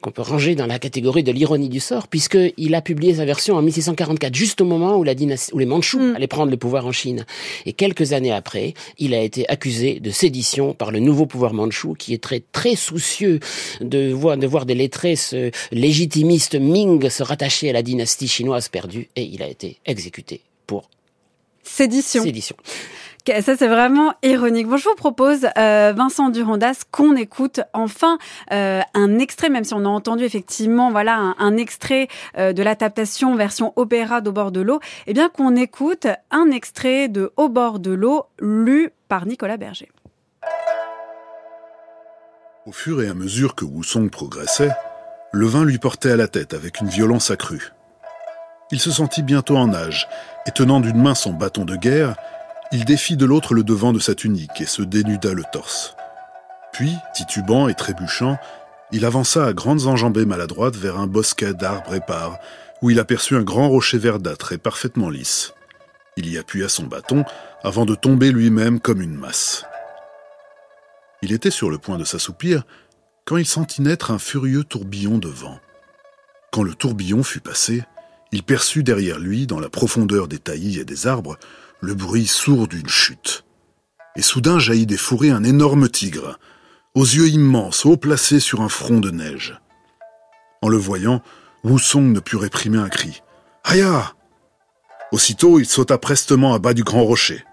[0.00, 3.56] qu'on peut ranger dans la catégorie de l'ironie du sort, puisqu'il a publié sa version
[3.56, 6.16] en 1644, juste au moment où, la dynastie, où les Mandchous mm.
[6.16, 7.24] allaient prendre le pouvoir en Chine.
[7.66, 11.94] Et quelques années après, il a été accusé de sédition par le nouveau pouvoir mandchou,
[11.94, 13.40] qui est très très soucieux
[13.80, 18.68] de voir, de voir des lettrés ce légitimistes Ming se rattacher à la dynastie chinoise
[18.68, 20.90] perdue, et il a été exécuté pour
[21.62, 22.22] sédition.
[22.22, 22.56] sédition.
[23.26, 24.68] Ça, c'est vraiment ironique.
[24.68, 28.18] Bon, je vous propose, euh, Vincent Durandas, qu'on écoute enfin
[28.52, 33.34] euh, un extrait, même si on a entendu effectivement voilà, un, extrait euh, de l'adaptation
[33.34, 37.78] version opéra d'Au bord de l'eau, eh bien qu'on écoute un extrait de Au bord
[37.78, 39.90] de l'eau, lu par Nicolas Berger.
[42.66, 44.72] Au fur et à mesure que Song progressait,
[45.32, 47.72] le vin lui portait à la tête avec une violence accrue.
[48.70, 50.08] Il se sentit bientôt en âge,
[50.46, 52.16] et tenant d'une main son bâton de guerre,
[52.72, 55.94] il défit de l'autre le devant de sa tunique et se dénuda le torse.
[56.72, 58.36] Puis, titubant et trébuchant,
[58.90, 62.38] il avança à grandes enjambées maladroites vers un bosquet d'arbres épars,
[62.82, 65.52] où il aperçut un grand rocher verdâtre et parfaitement lisse.
[66.16, 67.24] Il y appuya son bâton
[67.62, 69.64] avant de tomber lui-même comme une masse.
[71.22, 72.64] Il était sur le point de s'assoupir
[73.24, 75.58] quand il sentit naître un furieux tourbillon de vent.
[76.52, 77.82] Quand le tourbillon fut passé,
[78.32, 81.38] il perçut derrière lui, dans la profondeur des taillis et des arbres,
[81.84, 83.44] le bruit sourd d'une chute.
[84.16, 86.38] Et soudain jaillit des fourrés un énorme tigre,
[86.94, 89.60] aux yeux immenses, haut placé sur un front de neige.
[90.62, 91.22] En le voyant,
[91.62, 93.22] Wu Song ne put réprimer un cri.
[93.64, 94.14] Aya
[95.12, 97.44] Aussitôt, il sauta prestement à bas du grand rocher,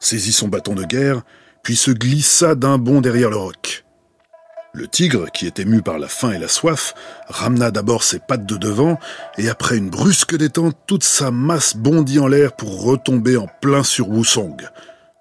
[0.00, 1.22] saisit son bâton de guerre,
[1.62, 3.84] puis se glissa d'un bond derrière le roc.
[4.78, 6.94] Le tigre, qui était mu par la faim et la soif,
[7.26, 8.96] ramena d'abord ses pattes de devant,
[9.36, 13.82] et après une brusque détente, toute sa masse bondit en l'air pour retomber en plein
[13.82, 14.68] sur Wusong,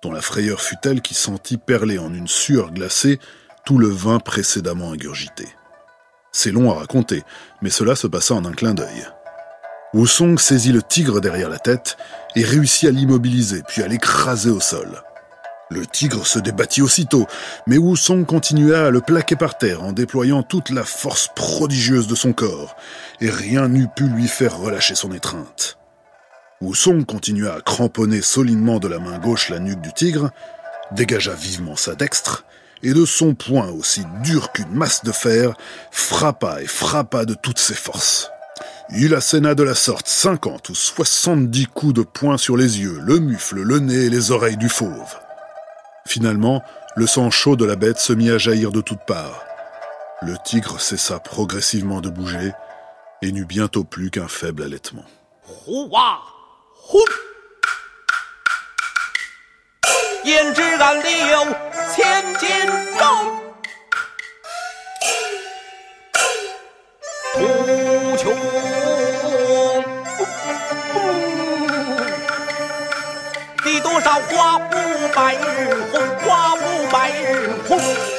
[0.04, 3.20] dont la frayeur fut telle qu'il sentit perler en une sueur glacée
[3.66, 5.48] tout le vin précédemment ingurgité.
[6.32, 7.24] C'est long à raconter,
[7.64, 9.08] mais cela se passa en un clin d'œil.
[9.96, 11.98] Wusong saisit le tigre derrière la tête
[12.36, 15.02] et réussit à l'immobiliser, puis à l'écraser au sol.
[15.70, 17.28] Le tigre se débattit aussitôt,
[17.68, 22.16] mais Wusong continua à le plaquer par terre en déployant toute la force prodigieuse de
[22.16, 22.78] son corps,
[23.20, 25.78] et rien n'eût pu lui faire relâcher son étreinte.
[26.62, 30.32] Wusong continua à cramponner solidement de la main gauche la nuque du tigre,
[30.92, 32.46] dégagea vivement sa dextre,
[32.82, 35.54] et de son poing aussi dur qu'une masse de fer,
[35.92, 38.32] frappa et frappa de toutes ses forces.
[38.96, 43.20] Il asséna de la sorte cinquante ou soixante-dix coups de poing sur les yeux, le
[43.20, 45.18] mufle, le nez et les oreilles du fauve.
[46.08, 46.64] Finalement,
[46.96, 49.44] le sang chaud de la bête se mit à jaillir de toutes parts.
[50.22, 52.54] Le tigre cessa progressivement de bouger
[53.22, 55.04] et n'eut bientôt plus qu'un faible allaitement.
[73.98, 78.17] 多少花无百日红花无百日红。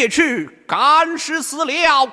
[0.00, 2.10] 夜去干尸死了，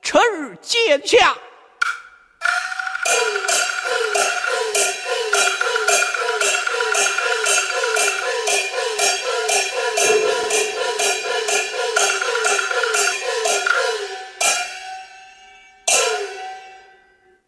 [0.00, 1.34] 臣日见下。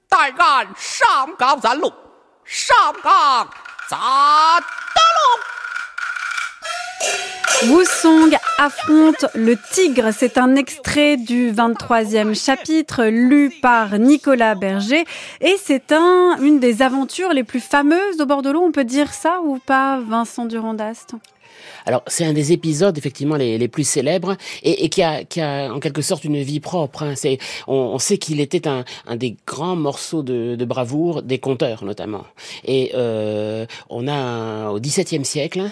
[0.07, 1.91] 待俺上岗站路，
[2.45, 3.49] 上岗
[3.89, 4.74] 站得路。
[7.71, 10.11] Wusong affronte le tigre.
[10.13, 15.05] C'est un extrait du 23e chapitre lu par Nicolas Berger.
[15.41, 18.63] Et c'est un, une des aventures les plus fameuses au bord de l'eau.
[18.63, 21.15] On peut dire ça ou pas, Vincent Durandast
[21.87, 25.73] alors, c'est un des épisodes, effectivement, les, plus célèbres et, et qui, a, qui, a,
[25.73, 27.03] en quelque sorte une vie propre.
[27.03, 27.15] Hein.
[27.17, 31.39] C'est, on, on, sait qu'il était un, un, des grands morceaux de, de, bravoure des
[31.39, 32.25] conteurs, notamment.
[32.65, 35.63] Et euh, on a, au XVIIe siècle,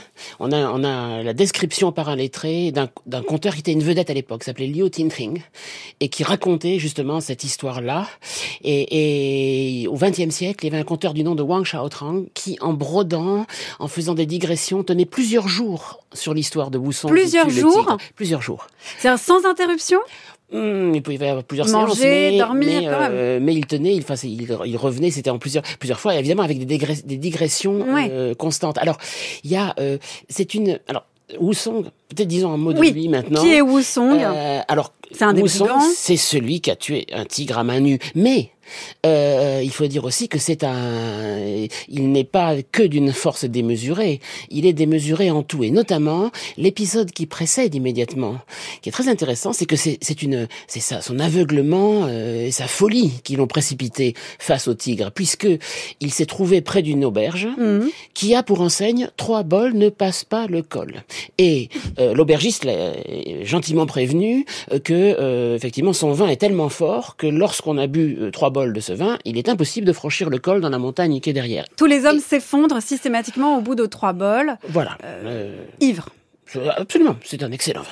[0.41, 3.83] on a, on a la description par un lettré d'un, d'un conteur qui était une
[3.83, 5.43] vedette à l'époque, s'appelait Liu Tintring,
[6.01, 8.07] et qui racontait justement cette histoire-là.
[8.65, 12.25] Et, et au XXe siècle, il y avait un conteur du nom de Wang Shaotrang
[12.35, 13.47] qui, en brodant,
[13.79, 15.72] en faisant des digressions, tenait plusieurs jours
[16.13, 17.11] sur l'histoire de Wusong.
[17.11, 18.67] Plusieurs jours Plusieurs jours.
[18.99, 19.99] C'est sans interruption?
[20.53, 23.95] Mmh, il pouvait y avoir plusieurs Manger, séances, mais, dormir, mais, euh, mais, il tenait,
[23.95, 28.11] il, enfin, il, il revenait, c'était en plusieurs, plusieurs fois, évidemment avec des, digressions ouais.
[28.11, 28.77] euh, constantes.
[28.77, 28.99] Alors,
[29.45, 29.97] il y a, euh,
[30.29, 31.07] c'est une, alors,
[31.41, 32.93] Wusong, peut-être disons un mot de oui.
[32.93, 33.41] lui maintenant.
[33.41, 34.21] Qui est Wusong?
[34.21, 37.99] Euh, Alors, c'est un Wusong, c'est celui qui a tué un tigre à main nue.
[38.15, 38.51] Mais
[39.07, 41.39] euh, il faut dire aussi que c'est un,
[41.89, 44.21] il n'est pas que d'une force démesurée.
[44.51, 48.39] Il est démesuré en tout, et notamment l'épisode qui précède immédiatement,
[48.81, 52.67] qui est très intéressant, c'est que c'est une, c'est ça, son aveuglement euh, et sa
[52.67, 55.49] folie qui l'ont précipité face au tigre, puisque
[56.01, 57.87] il s'est trouvé près d'une auberge mmh.
[58.15, 61.03] qui a pour enseigne trois bols ne passent pas le col.
[61.39, 62.93] Et euh, l'aubergiste l'a
[63.43, 64.45] gentiment prévenu
[64.85, 68.62] que euh, effectivement son vin est tellement fort que lorsqu'on a bu euh, trois bols
[68.71, 71.33] de ce vin, il est impossible de franchir le col dans la montagne qui est
[71.33, 71.65] derrière.
[71.77, 74.57] Tous les hommes s'effondrent systématiquement au bout de trois bols.
[74.69, 74.97] Voilà.
[75.05, 76.11] Euh, ivre.
[76.77, 77.89] Absolument, c'est un excellent vin.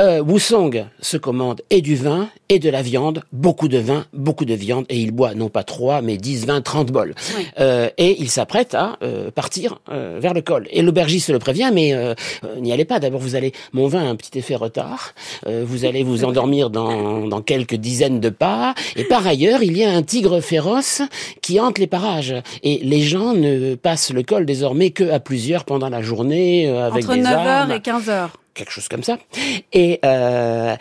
[0.00, 4.44] Euh, Wusong se commande et du vin et de la viande, beaucoup de vin, beaucoup
[4.44, 7.14] de viande, et il boit non pas 3, mais 10, 20, 30 bols.
[7.36, 7.46] Oui.
[7.60, 10.66] Euh, et il s'apprête à euh, partir euh, vers le col.
[10.70, 12.14] Et l'aubergiste le prévient, mais euh,
[12.60, 13.00] n'y allez pas.
[13.00, 15.14] D'abord, vous allez, mon vin a un petit effet retard.
[15.46, 18.74] Euh, vous allez vous endormir dans, dans quelques dizaines de pas.
[18.96, 21.02] Et par ailleurs, il y a un tigre féroce
[21.42, 22.34] qui hante les parages.
[22.62, 26.86] Et les gens ne passent le col désormais que à plusieurs pendant la journée, euh,
[26.86, 28.28] avec Entre des 9h armes et 15h.
[28.58, 29.18] Quelque chose comme ça.
[29.72, 30.76] Et, euh,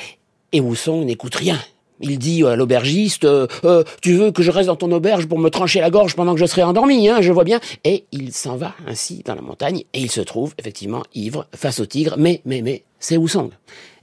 [0.52, 1.60] et n'écoute rien.
[2.00, 5.40] Il dit à l'aubergiste, euh, euh, tu veux que je reste dans ton auberge pour
[5.40, 7.60] me trancher la gorge pendant que je serai endormi, hein, je vois bien.
[7.84, 11.80] Et il s'en va ainsi dans la montagne et il se trouve effectivement ivre face
[11.80, 12.16] au tigre.
[12.18, 13.50] Mais, mais, mais, c'est Wusong.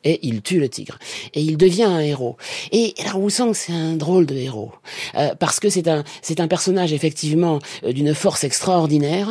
[0.04, 0.98] Et il tue le tigre.
[1.32, 2.36] Et il devient un héros.
[2.72, 4.72] Et alors Wusong, c'est un drôle de héros.
[5.14, 9.28] Euh, parce que c'est un, c'est un personnage effectivement euh, d'une force extraordinaire,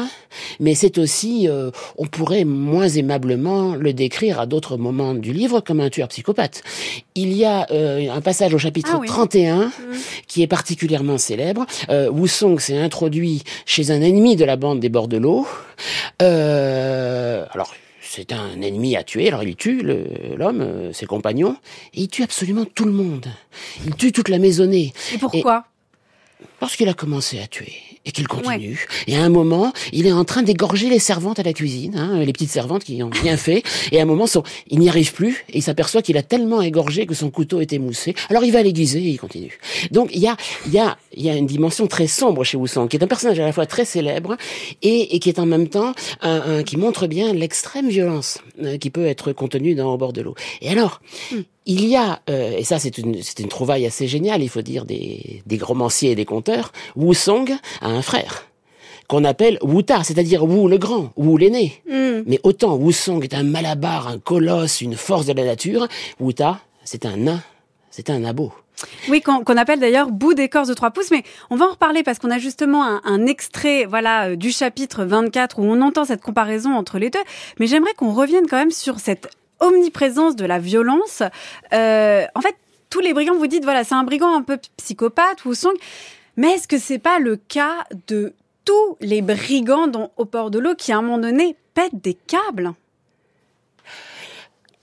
[0.60, 5.62] mais c'est aussi, euh, on pourrait moins aimablement le décrire à d'autres moments du livre
[5.62, 6.64] comme un tueur psychopathe.
[7.16, 9.98] Il y a un passage au chapitre 31 ah mm.
[10.28, 11.66] qui est particulièrement célèbre.
[11.90, 15.48] Euh, Wusong s'est introduit chez un ennemi de la bande des bords de l'eau.
[16.20, 17.74] alors,
[18.06, 21.58] c'est un ennemi à tuer, alors il tue l'homme, euh, ses compagnons,
[21.94, 23.28] et il tue absolument tout le monde.
[23.86, 24.94] Il tue toute la maisonnée.
[25.14, 25.66] Et pourquoi?
[26.60, 28.88] Parce qu'il a commencé à tuer et qu'il continue.
[29.08, 32.20] Et à un moment, il est en train d'égorger les servantes à la cuisine, hein,
[32.20, 33.64] les petites servantes qui ont bien fait.
[33.92, 36.62] Et à un moment, son, il n'y arrive plus et il s'aperçoit qu'il a tellement
[36.62, 38.14] égorgé que son couteau est émoussé.
[38.30, 39.58] Alors il va l'aiguiser et il continue.
[39.92, 40.36] Donc il y a,
[40.66, 43.08] il y a, il y a une dimension très sombre chez Wusong, qui est un
[43.08, 44.38] personnage à la fois très célèbre
[44.82, 48.78] et, et qui est en même temps un, un qui montre bien l'extrême violence euh,
[48.78, 50.36] qui peut être contenue dans Au bord de l'eau.
[50.62, 51.42] Et alors, hmm.
[51.66, 54.62] Il y a, euh, et ça c'est une, c'est une trouvaille assez géniale, il faut
[54.62, 58.46] dire, des, des romanciers et des conteurs, Wu Song a un frère
[59.08, 61.82] qu'on appelle Wuta, c'est-à-dire Wu le grand, Wu l'aîné.
[61.88, 62.24] Mm.
[62.26, 65.88] Mais autant Wu Song est un malabar, un colosse, une force de la nature,
[66.20, 67.42] Wuta, c'est un nain,
[67.92, 68.54] c'est un abo.
[69.10, 72.20] Oui, qu'on appelle d'ailleurs bout d'écorce de trois pouces, mais on va en reparler parce
[72.20, 76.22] qu'on a justement un, un, extrait, voilà, euh, du chapitre 24 où on entend cette
[76.22, 77.20] comparaison entre les deux.
[77.60, 81.24] Mais j'aimerais qu'on revienne quand même sur cette omniprésence de la violence.
[81.74, 82.56] Euh, en fait,
[82.90, 85.74] tous les brigands, vous dites, voilà, c'est un brigand un peu psychopathe ou song.
[86.38, 88.34] Mais est-ce que c'est pas le cas de
[88.66, 92.14] tous les brigands dont, au port de l'eau qui, à un moment donné, pètent des
[92.14, 92.74] câbles?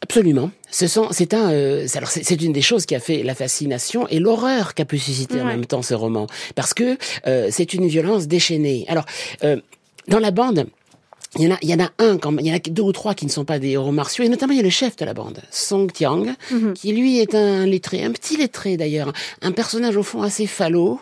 [0.03, 0.51] Absolument.
[0.71, 4.09] Ce sont, c'est un, euh, alors c'est une des choses qui a fait la fascination
[4.09, 7.87] et l'horreur qu'a pu susciter en même temps ce roman, parce que euh, c'est une
[7.87, 8.87] violence déchaînée.
[8.89, 9.05] Alors,
[10.09, 10.67] dans la bande,
[11.37, 12.83] il y en a, il y en a un, quand il y en a deux
[12.83, 14.71] ou trois qui ne sont pas des héros martiaux, et notamment il y a le
[14.71, 16.75] chef de la bande, Song Tiang, mhm.
[16.75, 21.01] qui lui est un lettré, un petit lettré d'ailleurs, un personnage au fond assez falot,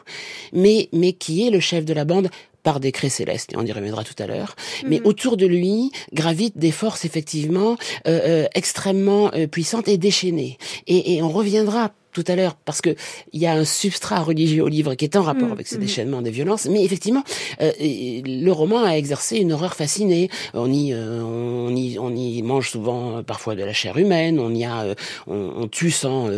[0.52, 2.28] mais, mais qui est le chef de la bande
[2.62, 4.54] par décret céleste, et on y reviendra tout à l'heure.
[4.86, 5.06] Mais mhm.
[5.06, 10.58] autour de lui gravitent des forces effectivement euh, euh, extrêmement euh, puissantes et déchaînées.
[10.86, 12.96] Et, et on reviendra tout à l'heure parce que
[13.32, 15.76] il y a un substrat religieux au livre qui est en rapport mm, avec ce
[15.76, 15.80] mm.
[15.80, 17.22] déchaînement des violences, mais effectivement,
[17.60, 20.28] euh, le roman a exercé une horreur fascinée.
[20.54, 24.40] On y, euh, on y, on y mange souvent euh, parfois de la chair humaine.
[24.40, 24.94] On y a,
[25.26, 26.28] on, tue sans,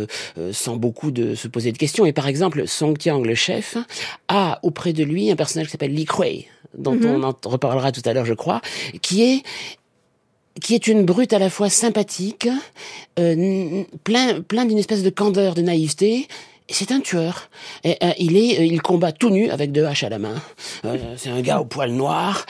[0.51, 2.05] sans beaucoup de se poser de questions.
[2.05, 3.77] Et par exemple, Song Tiang, le chef,
[4.27, 7.07] a auprès de lui un personnage qui s'appelle Li Kuei dont mm-hmm.
[7.07, 8.61] on en reparlera tout à l'heure, je crois,
[9.01, 9.43] qui est
[10.59, 12.49] qui est une brute à la fois sympathique,
[13.19, 16.27] euh, plein, plein d'une espèce de candeur, de naïveté,
[16.69, 17.49] c'est un tueur.
[17.83, 20.35] Et, euh, il est, euh, il combat tout nu avec deux haches à la main.
[20.85, 22.45] Euh, c'est un gars au poil noir.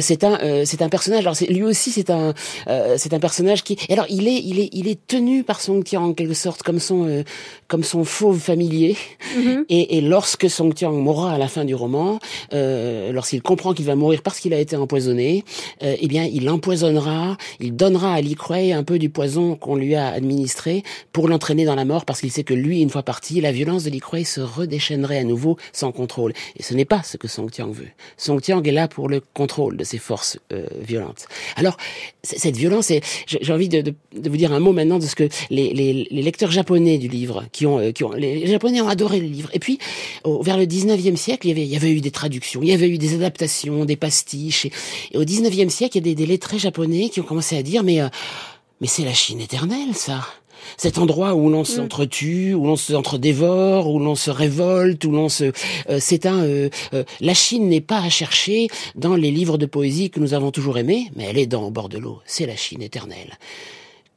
[0.00, 1.20] c'est un, c'est un personnage.
[1.20, 2.34] Alors lui aussi, c'est un,
[2.96, 3.78] c'est un personnage qui.
[3.90, 6.78] alors il est, il est, il est tenu par son Tiang en quelque sorte comme
[6.78, 7.24] son,
[7.68, 8.96] comme son fauve familier.
[9.36, 9.64] Mm-hmm.
[9.68, 12.18] et, et, lorsque Song Tiang mourra à la fin du roman,
[12.52, 15.44] lorsqu'il comprend qu'il va mourir parce qu'il a été empoisonné,
[15.80, 20.08] eh bien, il empoisonnera, il donnera à Kuei un peu du poison qu'on lui a
[20.08, 20.82] administré
[21.12, 23.84] pour l'entraîner dans la mort parce qu'il sait que lui, une fois parti, la violence
[23.84, 26.32] de Li se redéchaînerait à nouveau sans contrôle.
[26.56, 27.88] Et ce n'est pas ce que Song Tiang veut.
[28.16, 31.26] Song Tiang est là pour le contrôle de ces forces euh, violentes.
[31.56, 31.76] Alors,
[32.22, 32.92] cette violence,
[33.26, 35.72] j'ai envie de, vous dire un mot maintenant de ce que les,
[36.10, 39.50] lecteurs japonais du livre, qui ont, euh, qui ont, les Japonais ont adoré le livre.
[39.52, 39.78] Et puis,
[40.24, 42.72] vers le 19e siècle, il y, avait, il y avait eu des traductions, il y
[42.72, 44.66] avait eu des adaptations, des pastiches.
[44.66, 47.62] Et, au 19e siècle, il y a des, des lettrés japonais qui ont commencé à
[47.62, 48.08] dire, mais, euh,
[48.80, 50.26] mais c'est la Chine éternelle, ça
[50.76, 51.66] cet endroit où l'on mm.
[51.66, 55.52] s'entretue, où l'on s'entre-dévore, où l'on se révolte, où l'on se...
[55.88, 56.42] Euh, c'est un...
[56.44, 60.34] Euh, euh, la Chine n'est pas à chercher dans les livres de poésie que nous
[60.34, 62.20] avons toujours aimés, mais elle est dans Au bord de l'eau.
[62.26, 63.38] C'est la Chine éternelle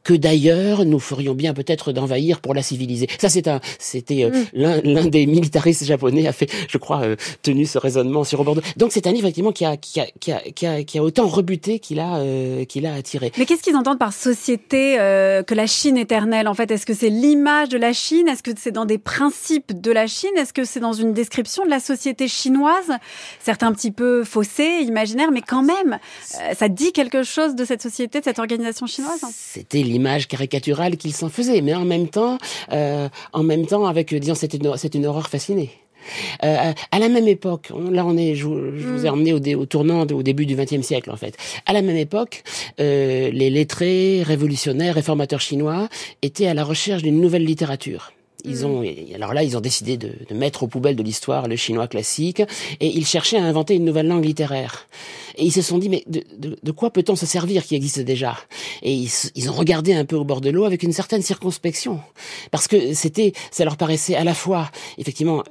[0.04, 3.08] que d'ailleurs nous ferions bien peut-être d'envahir pour la civiliser.
[3.20, 4.82] Ça, c'est un, c'était euh, mm.
[4.84, 8.62] l'un, des militaristes japonais a fait, je crois, euh, tenu ce raisonnement sur Bordeaux.
[8.78, 11.04] Donc c'est un livre effectivement qui a, qui a, qui a, qui a, qui a
[11.04, 13.32] autant rebuté qu'il a, euh, qu'il a attiré.
[13.38, 17.10] Mais qu'est-ce qu'ils entendent par société que la Chine éternelle En fait, est-ce que c'est
[17.10, 18.28] l'image de la Chine?
[18.28, 20.32] Est-ce que c'est dans des principes de la Chine?
[20.38, 22.92] Est-ce que c'est dans une description de la société chinoise?
[23.40, 26.00] Certes un petit peu faussé, imaginaire, mais quand même,
[26.58, 29.20] ça dit quelque chose de cette société, de cette organisation chinoise.
[29.34, 32.38] C'était image caricaturale qu'il s'en faisait, mais en même temps,
[32.72, 35.72] euh, en même temps, avec disons, c'est une, c'est une horreur fascinée.
[36.44, 39.14] Euh, à la même époque, là on est, je, vous ai mm.
[39.14, 41.36] emmené au, au tournant au début du XXe siècle en fait.
[41.66, 42.44] À la même époque,
[42.80, 45.90] euh, les lettrés, révolutionnaires, réformateurs chinois
[46.22, 48.12] étaient à la recherche d'une nouvelle littérature.
[48.50, 48.84] Ils ont,
[49.14, 52.42] alors là, ils ont décidé de, de mettre aux poubelles de l'histoire le chinois classique
[52.80, 54.88] et ils cherchaient à inventer une nouvelle langue littéraire.
[55.38, 58.00] Et ils se sont dit, mais de, de, de quoi peut-on se servir qui existe
[58.00, 58.38] déjà?
[58.82, 62.02] Et ils, ils, ont regardé un peu au bord de l'eau avec une certaine circonspection,
[62.52, 65.44] parce que c'était, ça leur paraissait à la fois, effectivement,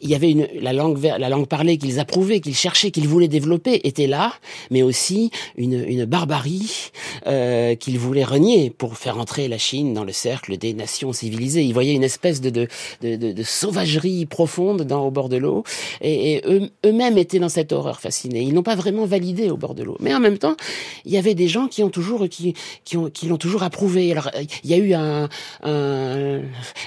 [0.00, 3.28] il y avait une, la langue, la langue parlée qu'ils approuvaient, qu'ils cherchaient, qu'ils voulaient
[3.28, 4.32] développer, était là,
[4.70, 6.90] mais aussi une, une barbarie
[7.26, 11.62] euh, qu'ils voulaient renier pour faire entrer la Chine dans le cercle des nations civilisées.
[11.62, 12.68] Ils voyaient une espèce de, de,
[13.02, 15.64] de, de, sauvagerie profonde dans, au bord de l'eau,
[16.00, 18.42] et, eux, eux-mêmes étaient dans cette horreur fascinée.
[18.42, 20.56] Ils n'ont pas vraiment validé au bord de l'eau, mais en même temps,
[21.04, 22.54] il y avait des gens qui ont toujours, qui,
[22.84, 24.10] qui ont, qui l'ont toujours approuvé.
[24.12, 24.30] Alors,
[24.62, 25.28] il y a eu un,
[25.62, 26.40] un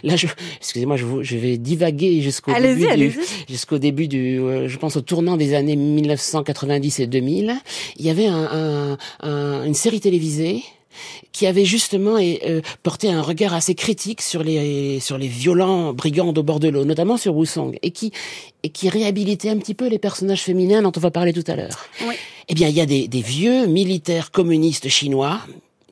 [0.04, 0.16] là,
[0.60, 3.20] excusez-moi, je, je vais divaguer jusqu'au Allez-y, allez-y.
[3.50, 7.56] jusqu'au début du, euh, je pense au tournant des années 1990 et 2000,
[7.98, 10.64] il y avait un, un, un, une série télévisée
[11.32, 16.34] qui avait justement euh, porté un regard assez critique sur les sur les violents brigands
[16.36, 18.12] au bord de l'eau, notamment sur Wusong, et qui
[18.64, 21.56] et qui réhabilitait un petit peu les personnages féminins dont on va parler tout à
[21.56, 21.86] l'heure.
[22.08, 22.16] Oui.
[22.50, 25.42] Eh bien, il y a des, des vieux militaires communistes chinois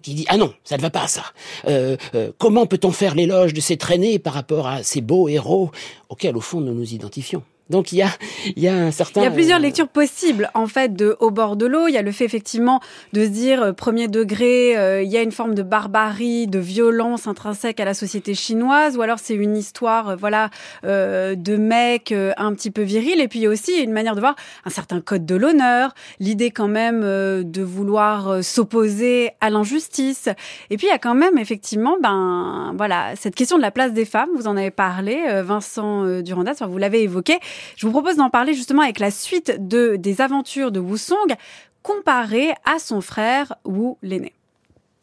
[0.05, 1.23] qui dit ah non ça ne va pas ça.
[1.67, 5.71] Euh, euh, comment peut-on faire l'éloge de ces traînées par rapport à ces beaux héros
[6.09, 7.41] auxquels au fond nous nous identifions?
[7.69, 8.10] Donc il y a,
[8.56, 9.21] il y a un certain.
[9.21, 11.88] Il y a plusieurs lectures possibles en fait de au bord de l'eau.
[11.88, 12.80] Il y a le fait effectivement
[13.13, 16.60] de se dire euh, premier degré, euh, il y a une forme de barbarie, de
[16.60, 20.49] violence intrinsèque à la société chinoise, ou alors c'est une histoire euh, voilà
[20.84, 23.19] euh, de mec euh, un petit peu viril.
[23.19, 25.93] Et puis il y a aussi une manière de voir un certain code de l'honneur,
[26.19, 30.30] l'idée quand même euh, de vouloir s'opposer à l'injustice.
[30.69, 33.91] Et puis il y a quand même effectivement ben voilà cette question de la place
[33.93, 34.30] des femmes.
[34.36, 37.39] Vous en avez parlé, Vincent Durandas, enfin, vous l'avez évoqué.
[37.75, 41.35] Je vous propose d'en parler justement avec la suite de, des aventures de Wusong
[41.81, 44.33] comparé à son frère Wu l'aîné.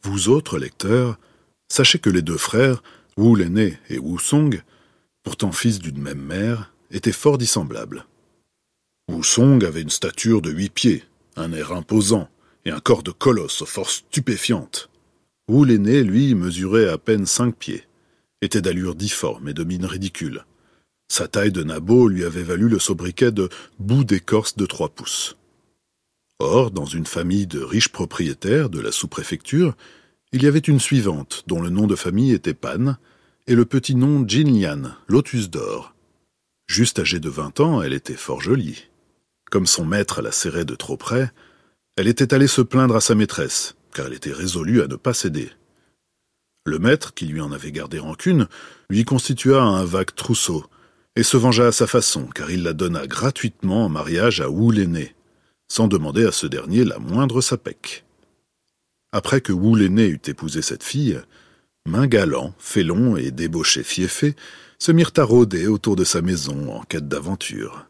[0.02, 1.18] Vous autres lecteurs,
[1.68, 2.82] sachez que les deux frères,
[3.16, 4.62] Wu l'aîné et Wu Song,
[5.22, 8.04] pourtant fils d'une même mère, étaient fort dissemblables.
[9.08, 11.04] Wu Song avait une stature de huit pieds,
[11.36, 12.28] un air imposant
[12.64, 14.90] et un corps de colosse aux forces stupéfiantes.
[15.48, 17.84] Wu l'aîné, lui, mesurait à peine cinq pieds,
[18.40, 20.44] était d'allure difforme et de mine ridicule.
[21.12, 25.37] Sa taille de nabot lui avait valu le sobriquet de bout d'écorce de trois pouces.
[26.38, 29.77] Or, dans une famille de riches propriétaires de la sous-préfecture,
[30.33, 32.96] il y avait une suivante dont le nom de famille était Pan
[33.46, 35.94] et le petit nom Jinlian, lotus d'or.
[36.66, 38.85] Juste âgée de vingt ans, elle était fort jolie.
[39.51, 41.31] Comme son maître la serrait de trop près,
[41.98, 45.12] elle était allée se plaindre à sa maîtresse, car elle était résolue à ne pas
[45.12, 45.51] céder.
[46.64, 48.48] Le maître, qui lui en avait gardé rancune,
[48.88, 50.64] lui constitua un vague trousseau,
[51.16, 54.72] et se vengea à sa façon, car il la donna gratuitement en mariage à Wu
[55.68, 58.05] sans demander à ce dernier la moindre sapèque.
[59.12, 61.20] Après que Wu l'aîné eut épousé cette fille,
[61.87, 64.35] main galant, félon et débauché fiefé
[64.79, 67.87] se mirent à rôder autour de sa maison en quête d'aventure.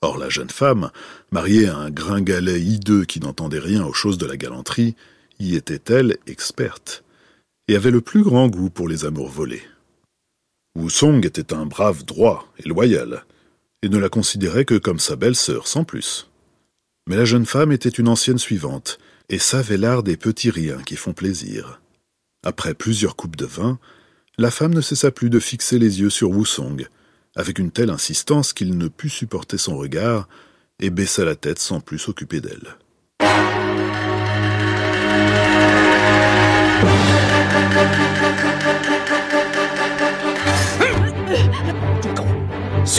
[0.00, 0.90] Or la jeune femme,
[1.30, 4.96] mariée à un gringalet hideux qui n'entendait rien aux choses de la galanterie,
[5.40, 7.04] y était-elle experte,
[7.68, 9.62] et avait le plus grand goût pour les amours volées.
[10.76, 13.24] Wu Song était un brave droit et loyal,
[13.82, 16.28] et ne la considérait que comme sa belle-sœur sans plus.
[17.06, 20.96] Mais la jeune femme était une ancienne suivante, et savait l'art des petits riens qui
[20.96, 21.80] font plaisir.
[22.42, 23.78] Après plusieurs coupes de vin,
[24.36, 26.88] la femme ne cessa plus de fixer les yeux sur Wu Song,
[27.36, 30.28] avec une telle insistance qu'il ne put supporter son regard,
[30.80, 32.76] et baissa la tête sans plus s'occuper d'elle.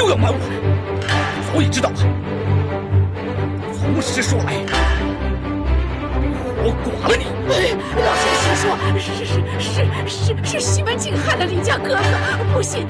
[0.05, 0.37] 不要瞒我，
[1.51, 1.95] 早已知道了。
[3.73, 4.53] 从实说来，
[6.61, 7.25] 我剐了你！
[8.05, 9.33] 老先生说，是是是
[10.05, 11.99] 是是西门庆害了你家哥哥，
[12.53, 12.85] 不信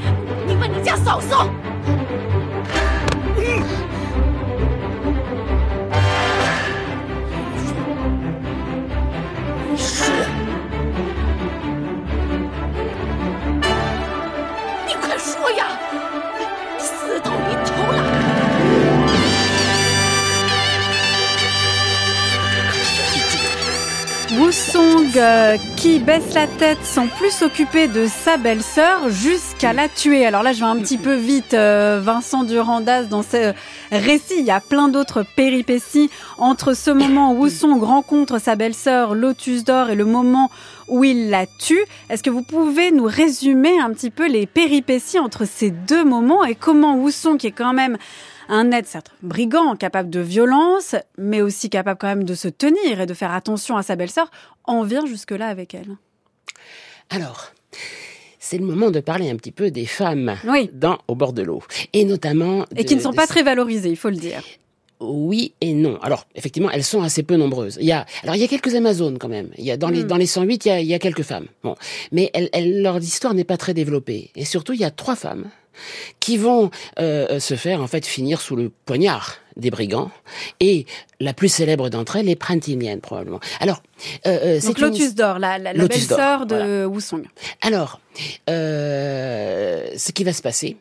[0.46, 1.48] 你问你家嫂嫂。
[25.18, 30.26] Euh, qui baisse la tête sans plus s'occuper de sa belle-sœur jusqu'à la tuer.
[30.26, 33.54] Alors là, je vais un petit peu vite, euh, Vincent Durandas, dans ce
[33.92, 34.36] récit.
[34.40, 39.64] Il y a plein d'autres péripéties entre ce moment où Wusong rencontre sa belle-sœur Lotus
[39.64, 40.50] d'Or et le moment
[40.88, 41.84] où il la tue.
[42.10, 46.44] Est-ce que vous pouvez nous résumer un petit peu les péripéties entre ces deux moments
[46.44, 47.98] et comment Wusong, qui est quand même
[48.50, 53.02] un être certes brigand, capable de violence, mais aussi capable quand même de se tenir
[53.02, 54.30] et de faire attention à sa belle-sœur,
[54.64, 55.98] en vient jusque-là avec elle.
[57.10, 57.52] Alors,
[58.40, 60.70] c'est le moment de parler un petit peu des femmes Oui.
[60.74, 61.62] dans Au bord de l'eau.
[61.94, 62.66] Et notamment...
[62.76, 64.44] Et qui ne sont de- pas très valorisées, il faut le dire.
[65.02, 66.00] Oui et non.
[66.02, 67.78] Alors, effectivement, elles sont assez peu nombreuses.
[67.82, 69.50] Il y a, alors il y a quelques Amazones quand même.
[69.58, 70.08] Il y a dans les Hmm.
[70.08, 71.48] dans les 108, il y a, il y a quelques femmes.
[71.64, 71.76] Bon,
[72.14, 74.32] mais elles, elles- leur histoire n'est pas très développée.
[74.38, 75.50] Et surtout, il y a trois femmes
[76.20, 80.12] qui vont euh, se faire en fait finir sous le poignard des brigands.
[80.60, 80.86] Et
[81.20, 83.40] la plus célèbre d'entre elles est Printilienne probablement.
[83.60, 83.82] Alors,
[84.26, 86.88] euh, euh, c'est une Lotus d'or, la, belle-sœur de voilà.
[86.88, 87.26] Wusong.
[87.62, 88.00] alors,
[88.50, 90.78] euh, ce qui va se passer,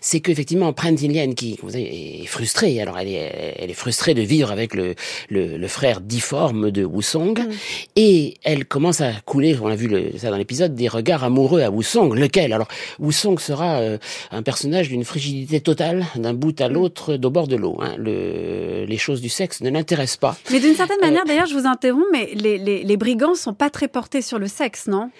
[0.00, 4.74] c'est qu'effectivement, Printilienne, qui est frustrée, alors elle est, elle est frustrée de vivre avec
[4.74, 4.94] le,
[5.28, 7.50] le, le frère difforme de Wusong, Mm.
[7.96, 11.62] et elle commence à couler, on a vu le, ça dans l'épisode, des regards amoureux
[11.62, 12.14] à Wusong.
[12.14, 12.52] Lequel?
[12.52, 12.68] Alors,
[12.98, 13.98] Wusong sera euh,
[14.30, 16.72] un personnage d'une frigidité totale, d'un bout à Mm.
[16.72, 17.78] l'autre, d'au bord de l'eau.
[17.80, 17.94] Hein.
[17.98, 20.36] Le, les choses du sexe ne l'intéressent pas.
[20.50, 23.54] Mais d'une certaine Euh, manière, d'ailleurs, je vous interromps, mais les, les, les brigands sont
[23.54, 25.10] pas très portés sur le sexe, non?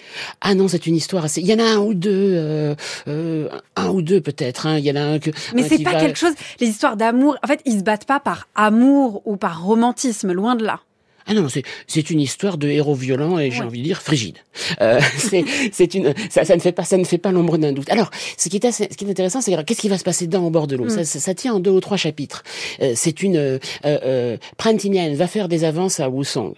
[0.41, 1.41] Ah non, c'est une histoire assez.
[1.41, 2.75] Il y en a un ou deux,
[3.09, 4.50] euh, un ou deux peut-être.
[4.65, 4.79] Hein.
[4.79, 5.31] Il y en a un que.
[5.55, 6.33] Mais c'est pas va- quelque chose.
[6.61, 10.55] Les histoires d'amour, en fait, ils se battent pas par amour ou par romantisme, loin
[10.57, 10.81] de là.
[11.27, 11.47] Ah non,
[11.87, 13.67] c'est une histoire de héros violents et j'ai Ouais.
[13.67, 14.39] envie de dire frigide.
[14.81, 15.01] Euh,
[15.73, 17.89] c'est une ça, ça ne fait pas ça ne fait pas l'ombre d'un doute.
[17.91, 20.27] Alors, ce qui est assez, ce qui est intéressant, c'est qu'est-ce qui va se passer
[20.27, 20.87] dans au bord de l'eau?
[20.87, 20.91] Mm.
[20.91, 22.43] Ça, ça, ça tient en deux ou trois chapitres.
[22.81, 26.55] Euh, c'est une euh, euh, Printinienne va faire des avances à Wusong.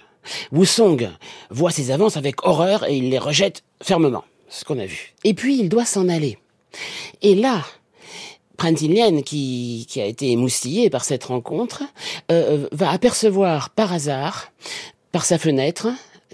[0.52, 1.10] Wusong
[1.50, 4.24] voit ses avances avec horreur et il les rejette fermement.
[4.48, 5.12] Ce qu'on a vu.
[5.24, 6.38] Et puis il doit s'en aller.
[7.20, 7.64] Et là,
[8.62, 11.82] Printilienne, qui, qui a été émoustillée par cette rencontre,
[12.30, 14.52] euh, va apercevoir par hasard,
[15.10, 15.88] par sa fenêtre,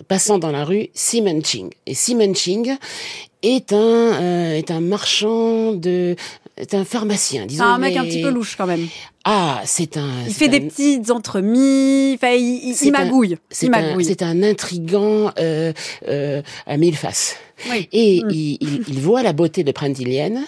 [0.08, 1.70] passant dans la rue, Simon Ching.
[1.86, 2.76] Et Simon Ching
[3.42, 6.16] est un, euh, est un marchand de...
[6.58, 7.64] est un pharmacien, disons.
[7.64, 8.86] C'est un mec un petit peu louche quand même.
[9.24, 10.08] Ah, c'est un...
[10.26, 13.36] Il fait des petites entremis, enfin, il, magouille.
[13.50, 15.72] C'est un, c'est un intrigant euh,
[16.08, 17.36] euh, à mille faces.
[17.70, 17.88] Oui.
[17.92, 18.30] Et Mm.
[18.30, 20.44] il, il, il voit la beauté de Printilienne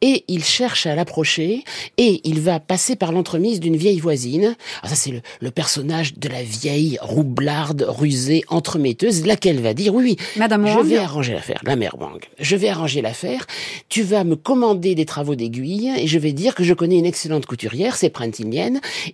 [0.00, 1.64] et il cherche à l'approcher
[1.98, 4.54] et il va passer par l'entremise d'une vieille voisine.
[4.80, 9.92] Alors ça c'est le, le personnage de la vieille roublarde, rusée, entremetteuse, laquelle va dire
[9.92, 10.86] oui, oui, Madame je Wang.
[10.86, 12.20] vais arranger l'affaire, la mère Wang.
[12.38, 13.44] Je vais arranger l'affaire.
[13.88, 17.06] Tu vas me commander des travaux d'aiguille et je vais dire que je connais une
[17.06, 18.10] excellente couturière, c'est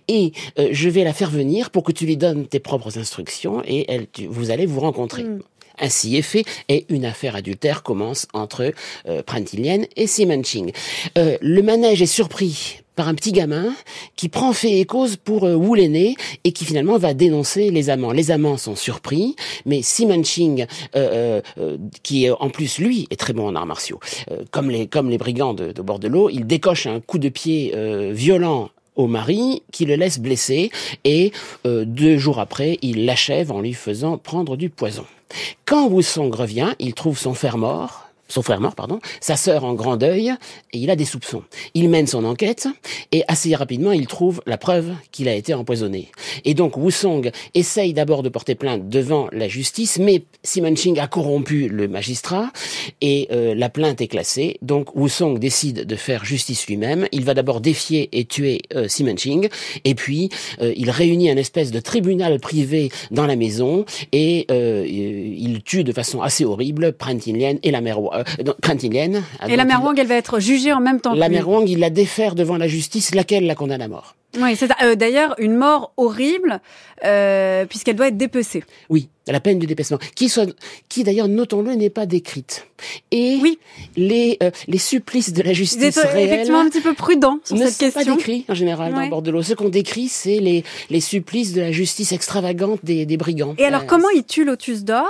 [0.07, 3.61] Et euh, je vais la faire venir pour que tu lui donnes tes propres instructions
[3.65, 5.23] et elle, tu- vous allez vous rencontrer.
[5.23, 5.39] Mm.
[5.81, 8.73] Ainsi est fait, et une affaire adultère commence entre
[9.07, 10.73] euh, Printilienne et Simon Ching.
[11.17, 13.73] Euh, le manège est surpris par un petit gamin
[14.17, 17.89] qui prend fait et cause pour euh, Wu l'aîné et qui finalement va dénoncer les
[17.89, 18.11] amants.
[18.11, 20.65] Les amants sont surpris, mais Simon Ching,
[20.97, 24.01] euh, euh, qui en plus lui est très bon en arts martiaux,
[24.31, 27.19] euh, comme les comme les brigands de, de bord de l'eau, il décoche un coup
[27.19, 28.69] de pied euh, violent
[28.99, 30.71] au mari qui le laisse blessé
[31.05, 31.31] et
[31.65, 35.05] euh, deux jours après il l'achève en lui faisant prendre du poison.
[35.65, 39.73] Quand Wusong revient, il trouve son frère mort, son frère mort, pardon, sa sœur en
[39.73, 40.29] grand deuil,
[40.71, 41.43] et il a des soupçons.
[41.73, 42.67] Il mène son enquête,
[43.11, 46.09] et assez rapidement, il trouve la preuve qu'il a été empoisonné.
[46.45, 51.07] Et donc, Wusong essaye d'abord de porter plainte devant la justice, mais Simon Ching a
[51.07, 52.51] corrompu le magistrat,
[53.01, 54.57] et euh, la plainte est classée.
[54.61, 57.07] Donc, Wusong décide de faire justice lui-même.
[57.11, 59.49] Il va d'abord défier et tuer euh, Simon Ching,
[59.83, 60.29] et puis
[60.61, 65.83] euh, il réunit un espèce de tribunal privé dans la maison, et euh, il tue
[65.83, 67.99] de façon assez horrible Printilienne et la mère
[68.61, 69.23] Printilienne.
[69.47, 71.37] Et la mère Wang, elle va être jugée en même temps la que lui.
[71.37, 74.15] mère Wang, il la défère devant la justice, laquelle la condamne à mort.
[74.39, 74.69] Oui, c'est.
[74.83, 76.61] Euh, D'ailleurs, une mort horrible,
[77.03, 78.63] euh, puisqu'elle doit être dépecée.
[78.89, 80.45] Oui, la peine du dépècement, qui, soit,
[80.87, 82.67] qui d'ailleurs, notons-le, n'est pas décrite.
[83.09, 83.57] Et Oui.
[83.97, 87.39] les, euh, les supplices de la Vous justice êtes réelle effectivement un petit peu prudent
[87.43, 88.11] sur ne cette sont question.
[88.11, 89.09] pas décrits en général dans Ouais.
[89.09, 89.41] Bordelot.
[89.41, 93.55] Ce qu'on décrit, c'est les, les supplices de la justice extravagante des, des brigands.
[93.57, 95.09] Et alors, Euh, comment il tue Lotus d'or?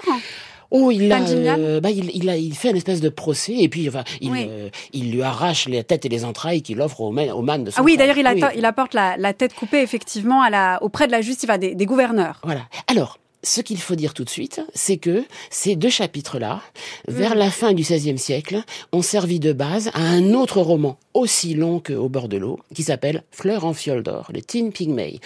[0.71, 3.69] Oh, il a, euh, bah, il, il a, il fait une espèce de procès et
[3.69, 4.45] puis, enfin, il, Oui.
[4.49, 7.63] euh, il lui arrache les têtes et les entrailles qu'il offre au man, au man
[7.63, 8.41] de son Ah oui, d'ailleurs, il, Oui.
[8.55, 11.73] il apporte la, la tête coupée, effectivement, à la, auprès de la justice, enfin, des,
[11.73, 12.39] des gouverneurs.
[12.43, 12.61] Voilà.
[12.87, 16.61] Alors, ce qu'il faut dire tout de suite, c'est que ces deux chapitres-là,
[17.07, 17.39] vers Mm.
[17.39, 18.61] la fin du XVIe siècle,
[18.91, 22.59] ont servi de base à un autre roman aussi long que Au bord de l'eau,
[22.75, 25.19] qui s'appelle Fleur en fiole d'or, le Tin Pygmy,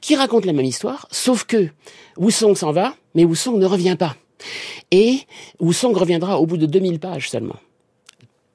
[0.00, 1.68] qui raconte la même histoire, sauf que
[2.16, 4.16] Wusong s'en va, mais Wusong ne revient pas.
[4.90, 5.20] Et
[5.60, 7.56] Wusong reviendra au bout de 2000 pages seulement,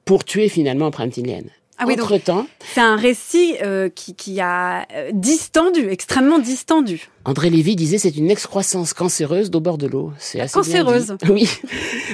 [0.04, 1.50] pour tuer finalement Printilienne.
[1.82, 7.10] Ah oui, Entre-temps, c'est un récit euh, qui, qui a euh, distendu, extrêmement distendu.
[7.24, 10.12] André Lévy disait c'est une excroissance cancéreuse d'au bord de l'eau.
[10.18, 11.16] C'est assez bien Cancéreuse.
[11.20, 11.28] dit.
[11.32, 11.48] Oui,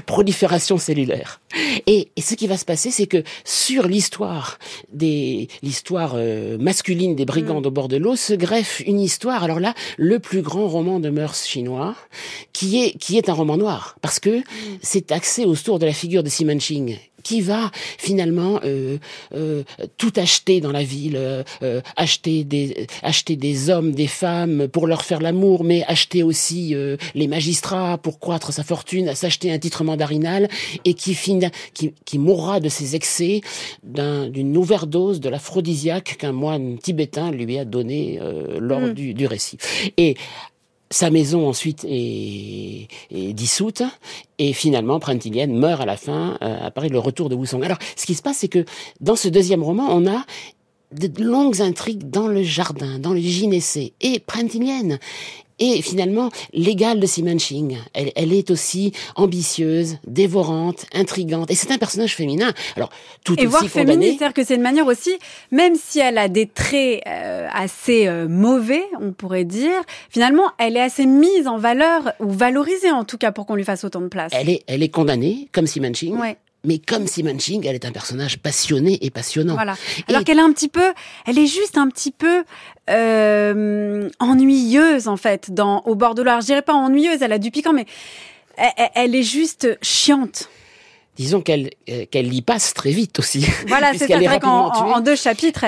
[0.07, 1.41] prolifération cellulaire.
[1.87, 4.59] Et, et ce qui va se passer, c'est que sur l'histoire
[4.93, 9.45] des l'histoire euh, masculine des brigands au bord de l'eau se greffe une histoire.
[9.45, 11.95] Alors là, le plus grand roman de mœurs chinois,
[12.55, 14.43] qui est qui est un roman noir, parce que
[14.83, 18.99] c'est axé autour de la figure de Simon Ching, qui va finalement euh,
[19.35, 19.63] euh,
[19.97, 24.87] tout acheter dans la ville, euh, euh, acheter des acheter des hommes, des femmes pour
[24.87, 29.51] leur faire l'amour, mais acheter aussi euh, les magistrats pour croître sa fortune, à s'acheter
[29.53, 30.49] un titre mandarinal
[30.85, 33.41] et qui, fin- qui qui mourra de ses excès
[33.83, 38.93] d'un- d'une overdose de l'aphrodisiaque qu'un moine tibétain lui a donné euh, lors Mm.
[38.95, 39.59] du, du récit.
[39.97, 40.17] Et
[40.91, 43.83] sa maison ensuite est, est dissoute
[44.39, 47.65] et finalement Printilien meurt à la fin, euh, apparaît le retour de Wusong.
[47.65, 48.65] Alors ce qui se passe c'est que
[49.01, 50.25] dans ce deuxième roman on a
[50.93, 54.99] de longues intrigues dans le jardin, dans le gynécée et Printilien
[55.59, 57.79] et finalement l'égale de Simon Ching.
[57.95, 62.53] Elle, elle est aussi ambitieuse, dévorante, intrigante et c'est un personnage féminin.
[62.77, 62.91] Alors
[63.25, 63.93] tout Et aussi voire condamné.
[63.93, 65.19] féministe, c'est-à-dire que c'est une manière aussi,
[65.51, 69.81] même si elle a des traits euh, assez euh, mauvais, on pourrait dire,
[70.11, 73.65] finalement, elle est assez mise en valeur, ou valorisée en tout cas, pour qu'on lui
[73.65, 74.33] fasse autant de place.
[74.35, 76.17] Elle est, elle est condamnée comme Simon Ching.
[76.19, 76.37] Ouais.
[76.65, 79.55] Mais comme Simon Ching, elle est un personnage passionné et passionnant.
[79.55, 79.77] Voilà.
[80.09, 80.93] Alors Et- qu'elle est un petit peu,
[81.27, 82.43] elle est juste un petit peu
[82.91, 86.41] euh, ennuyeuse en fait, dans au bord de l'art.
[86.41, 87.87] Je dirais pas ennuyeuse, elle a du piquant, mais
[88.57, 90.49] elle, elle- elle est juste chiante.
[91.19, 93.45] Disons qu'elle euh, qu'elle y passe très vite aussi.
[93.67, 95.65] Voilà, c'est vrai qu'en en- deux chapitres,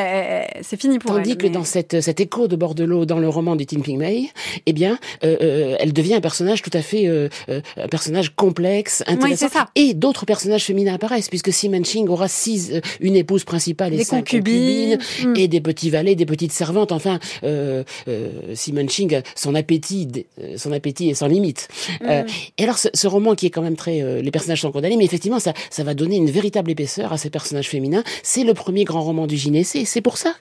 [0.63, 1.37] c'est fini pour Tandis elle.
[1.37, 4.31] que mais- dans cette, cet écho de Bordelot dans le roman du Tin Ping Mei,
[4.67, 8.35] eh bien, euh, euh, elle devient un personnage tout à fait, euh, euh, un personnage
[8.37, 9.49] complexe, intéressant.
[9.49, 9.67] c'est ça.
[9.75, 13.97] Et d'autres personnages féminins apparaissent, puisque Simon Ching aura six, euh, une épouse principale et
[13.99, 14.99] Des cinq concubines.
[14.99, 15.37] concubines, Mm.
[15.37, 16.93] et des petits valets, des petites servantes.
[16.93, 20.09] Enfin, euh, euh, Simon Ching, son appétit,
[20.41, 21.69] euh, son appétit est sans limite.
[22.05, 22.23] Euh,
[22.59, 24.97] et alors, ce, ce roman qui est quand même très, euh, les personnages sont condamnés,
[24.97, 28.05] mais effectivement, ça, ça va donner une véritable épaisseur à ces personnages féminins.
[28.23, 29.85] C'est le premier grand roman du gynécée.
[29.85, 30.35] C'est pour ça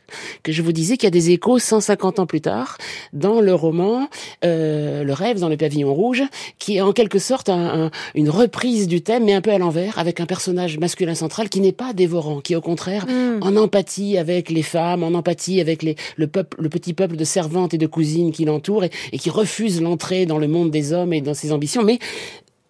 [0.44, 2.78] que je vous disais qu'il y a des échos 150 ans plus tard
[3.14, 4.08] dans le roman
[4.46, 6.24] euh, Le rêve dans le pavillon rouge,
[6.60, 9.58] qui est en quelque sorte un- un- une reprise du thème, mais un peu à
[9.58, 13.40] l'envers, avec un personnage masculin central qui n'est pas dévorant, qui est au contraire Mm.
[13.42, 17.24] en empathie avec les femmes, en empathie avec les, le peuple, le petit peuple de
[17.24, 20.92] servantes et de cousines qui l'entourent et, et qui refuse l'entrée dans le monde des
[20.94, 22.00] hommes et dans ses ambitions, mais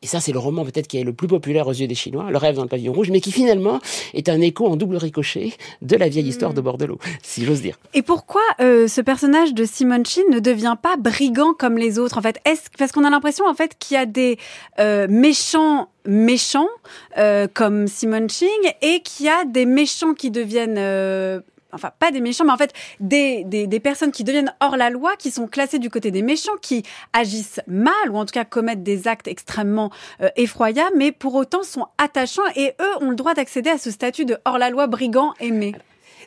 [0.02, 2.30] et ça, c'est le roman peut-être qui est le plus populaire aux yeux des Chinois,
[2.32, 3.80] Le rêve dans le pavillon rouge, mais qui finalement
[4.14, 7.78] est un écho en double ricochet de la vieille histoire de Bordelot, si j'ose dire.
[7.94, 12.18] Et pourquoi euh, ce personnage de Simon Chin ne devient pas brigand comme les autres
[12.18, 12.40] en fait?
[12.46, 14.38] Est-ce parce qu'on a l'impression en fait qu'il y a des
[14.80, 16.70] euh, méchants méchants
[17.18, 18.50] euh, comme Simon Ching
[18.82, 21.42] et qu'il y a des méchants qui deviennent euh,
[21.72, 25.16] Enfin, pas des méchants, mais en fait, des, des, personnes qui deviennent hors la loi,
[25.18, 28.84] qui sont classées du côté des méchants, qui agissent mal, ou en tout cas commettent
[28.84, 29.92] des actes extrêmement
[30.22, 33.92] euh, effroyables, mais pour autant sont attachants, et eux ont le droit d'accéder à ce
[33.92, 35.76] statut de hors-la-loi brigand aimé.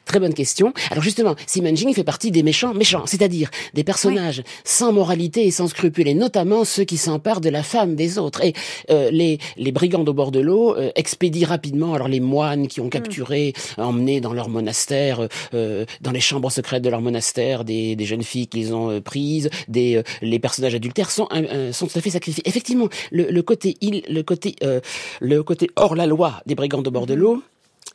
[0.04, 0.72] Très bonne question.
[0.90, 5.50] Alors justement, Simon Jing fait partie des méchants méchants, c'est-à-dire des personnages sans moralité et
[5.50, 8.44] sans scrupules, et notamment ceux qui s'emparent de la femme des autres.
[8.44, 8.52] Et
[8.90, 12.80] euh, les, les brigands au bord de l'eau euh, expédient rapidement alors les moines qui
[12.80, 17.96] ont capturé, emmenés dans leur monastère, euh, dans les chambres secrètes de leur monastère, des,
[17.96, 21.86] des jeunes filles qu'ils ont euh, prises, des euh, les personnages adultères sont euh, sont
[21.86, 22.42] tout à fait sacrifiés.
[22.46, 24.80] Effectivement, le, le côté il, le côté euh,
[25.20, 27.42] le côté hors la loi des brigands au bord de l'eau,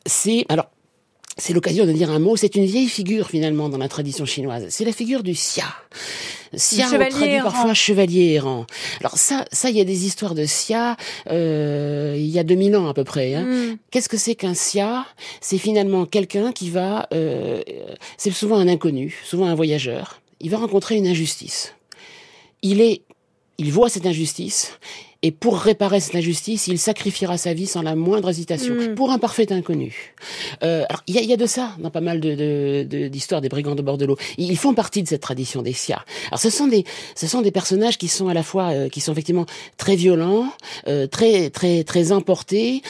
[0.06, 0.68] c'est alors
[1.38, 2.36] c'est l'occasion de dire un mot.
[2.36, 4.66] C'est une vieille figure finalement dans la tradition chinoise.
[4.70, 5.66] C'est la figure du xia.
[6.54, 7.52] Xia, on traduit errant.
[7.52, 8.66] parfois chevalier errant.
[9.00, 10.98] Alors ça, ça, il y a des histoires de xia.
[11.30, 13.36] Euh, il y a 2000 ans à peu près.
[13.36, 13.44] Hein.
[13.44, 13.78] Mm.
[13.92, 15.06] Qu'est-ce que c'est qu'un xia?
[15.42, 17.08] C'est finalement quelqu'un qui va.
[17.14, 17.62] Euh,
[18.18, 20.22] c'est souvent un inconnu, souvent un voyageur.
[20.40, 21.76] Il va rencontrer une injustice.
[22.62, 23.02] Il est,
[23.58, 24.72] il voit cette injustice.
[25.24, 28.96] Et pour réparer cette injustice, il sacrifiera sa vie sans la moindre hésitation, Mm.
[28.96, 30.14] pour un parfait inconnu.
[30.64, 33.08] Euh, alors, il y a, y a de ça dans pas mal de, de, de-
[33.08, 34.18] d'histoires des brigands de bord de l'eau.
[34.38, 36.04] Ils ils font partie de cette tradition des Sia.
[36.28, 36.84] Alors, ce sont des,
[37.16, 39.46] ce sont des personnages qui sont à la fois, euh, qui sont effectivement
[39.78, 40.52] très violents,
[40.88, 42.82] euh, très, très, très emportés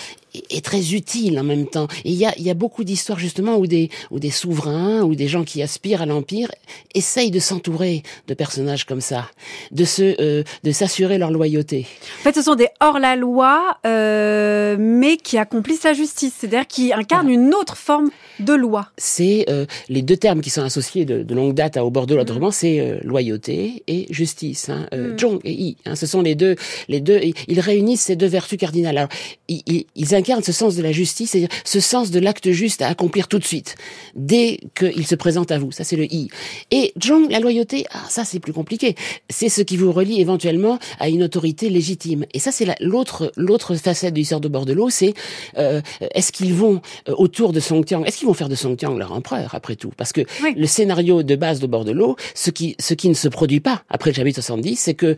[0.50, 1.88] et très utiles en même temps.
[2.06, 5.16] Et il y a, y a beaucoup d'histoires justement où des, où des souverains, ou
[5.16, 6.50] des gens qui aspirent à l'empire
[6.96, 9.30] essayent de s'entourer de personnages comme ça,
[9.72, 11.86] de se, euh, de s'assurer leur loyauté.
[12.22, 17.30] En fait, ce sont des hors-la-loi, euh, mais qui accomplissent la justice, c'est-à-dire qui incarnent
[17.30, 18.10] une autre forme
[18.40, 18.88] de loi.
[18.98, 22.06] c'est euh, les deux termes qui sont associés de, de longue date à au bord
[22.08, 22.38] de l'autre Mm.
[22.38, 24.70] roman, c'est loyauté et justice.
[24.70, 25.40] Hein, Mm.
[25.44, 26.56] Et Yi, hein, ce sont les deux,
[26.88, 27.20] les deux.
[27.24, 28.98] Ils ils réunissent ces deux vertus cardinales.
[28.98, 29.10] Alors,
[29.48, 32.82] ils, ils- ils incarnent ce sens de la justice, c'est-à-dire ce sens de l'acte juste
[32.82, 33.76] à accomplir tout de suite,
[34.16, 35.72] dès qu'il se présente à vous.
[35.72, 36.30] Ça, c'est le Yi.
[36.72, 38.96] Et Zhong, la loyauté, ah, ça, c'est plus compliqué.
[39.30, 42.26] C'est ce qui vous relie éventuellement à une autorité légitime.
[42.34, 45.14] Et ça, c'est la- l'autre, l'autre facette du sort de bord de l'eau, c'est
[45.58, 45.82] euh,
[46.14, 48.96] est-ce qu'ils vont euh, autour de Song Tiang, est-ce qu'ils vont faire de Song Tiang
[48.98, 49.92] leur empereur après tout?
[49.96, 50.54] Parce que Oui.
[50.58, 53.60] le scénario de base de bord de l'eau, ce qui, ce qui ne se produit
[53.60, 55.16] pas après le chapitre 70, c'est que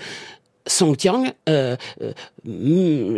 [0.67, 2.13] Song Tiang euh, euh,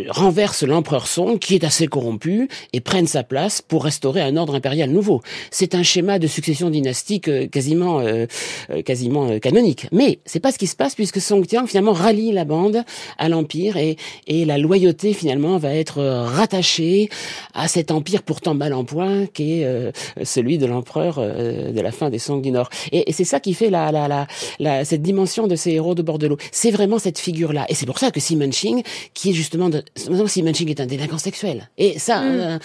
[0.09, 4.55] renverse l'empereur Song, qui est assez corrompu, et prenne sa place pour restaurer un ordre
[4.55, 5.21] impérial nouveau.
[5.51, 8.25] C'est un schéma de succession dynastique euh, quasiment, euh,
[8.69, 9.87] euh, quasiment canonique.
[9.91, 12.83] Mais c'est pas ce qui se passe puisque Song Tiang finalement rallie la bande
[13.17, 17.09] à l'empire et, et la loyauté finalement va être rattachée
[17.53, 19.91] à cet empire pourtant mal en point qui est
[20.23, 22.69] celui de l'empereur de la fin des Song du Nord.
[22.91, 24.27] Et, et c'est ça qui fait la, la, la,
[24.59, 26.37] la, cette dimension de ces héros de bord de l'eau.
[26.51, 27.19] C'est vraiment cette
[27.51, 30.79] là Et c'est pour ça que Simon Ching, qui est justement, de, Simon Ching est
[30.79, 31.69] un délinquant sexuel.
[31.77, 32.59] Et ça, mm.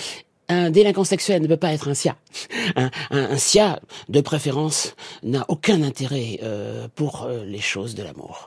[0.49, 2.17] un, délinquant sexuel ne peut pas être un sia.
[2.77, 8.47] Un, un, sia, de préférence, n'a aucun intérêt euh, pour euh, les choses de l'amour.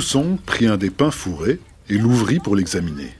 [0.00, 1.58] Song prit un des pains fourrés
[1.88, 3.10] et l'ouvrit pour l'examiner?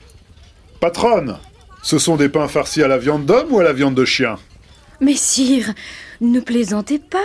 [0.81, 1.39] Patronne,
[1.83, 4.39] ce sont des pains farcis à la viande d'homme ou à la viande de chien?
[5.01, 5.73] Mais sire,
[6.21, 7.19] ne plaisantez pas.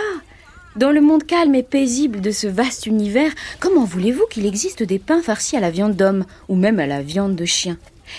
[0.76, 4.98] Dans le monde calme et paisible de ce vaste univers, comment voulez-vous qu'il existe des
[4.98, 7.78] pains farcis à la viande d'homme ou même à la viande de chien?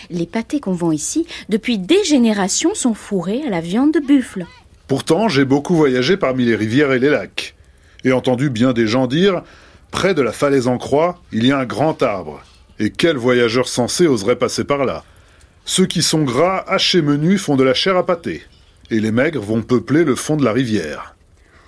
[0.10, 4.46] Les pâtés qu'on vend ici, depuis des générations, sont fourrés à la viande de buffle.
[4.88, 7.56] Pourtant, j'ai beaucoup voyagé parmi les rivières et les lacs,
[8.04, 9.44] et entendu bien des gens dire
[9.92, 12.42] Près de la falaise en croix, il y a un grand arbre.
[12.80, 15.04] Et quel voyageur sensé oserait passer par là?
[15.64, 18.44] Ceux qui sont gras, hachés menus, font de la chair à pâté
[18.90, 21.16] et les maigres vont peupler le fond de la rivière.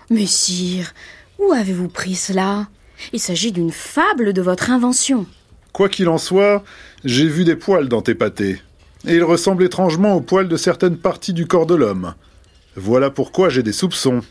[0.10, 0.94] Mais sire,
[1.38, 2.68] où avez-vous pris cela?
[3.14, 5.26] Il s'agit d'une fable de votre invention.
[5.72, 6.64] Quoi qu'il en soit,
[7.06, 8.62] j'ai vu des poils dans tes pâtés,
[9.08, 12.16] et ils ressemblent étrangement aux poils de certaines parties du corps de l'homme.
[12.80, 14.22] Voilà pourquoi j'ai des soupçons.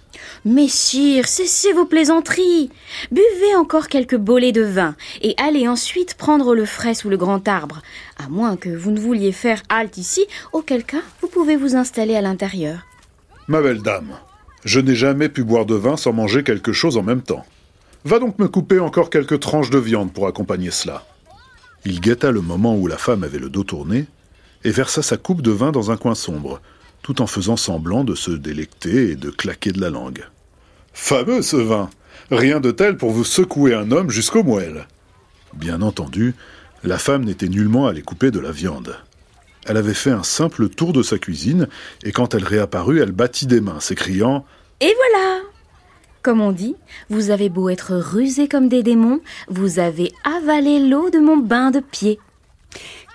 [0.46, 2.70] Messire, cessez vos plaisanteries.
[3.10, 7.46] Buvez encore quelques bolets de vin et allez ensuite prendre le frais sous le grand
[7.46, 7.82] arbre,
[8.16, 12.16] à moins que vous ne vouliez faire halte ici, auquel cas vous pouvez vous installer
[12.16, 12.86] à l'intérieur.
[13.48, 14.16] Ma belle dame,
[14.64, 17.44] je n'ai jamais pu boire de vin sans manger quelque chose en même temps.
[18.06, 21.04] Va donc me couper encore quelques tranches de viande pour accompagner cela.
[21.84, 24.06] Il guetta le moment où la femme avait le dos tourné
[24.64, 26.62] et versa sa coupe de vin dans un coin sombre,
[27.02, 30.24] tout en faisant semblant de se délecter et de claquer de la langue.
[30.92, 31.90] Fameux ce vin
[32.30, 34.86] Rien de tel pour vous secouer un homme jusqu'aux moelles
[35.54, 36.34] Bien entendu,
[36.84, 38.96] la femme n'était nullement allée couper de la viande.
[39.66, 41.68] Elle avait fait un simple tour de sa cuisine,
[42.04, 44.44] et quand elle réapparut, elle battit des mains, s'écriant
[44.80, 45.40] Et voilà
[46.22, 46.76] Comme on dit,
[47.10, 51.70] vous avez beau être rusé comme des démons, vous avez avalé l'eau de mon bain
[51.70, 52.18] de pied.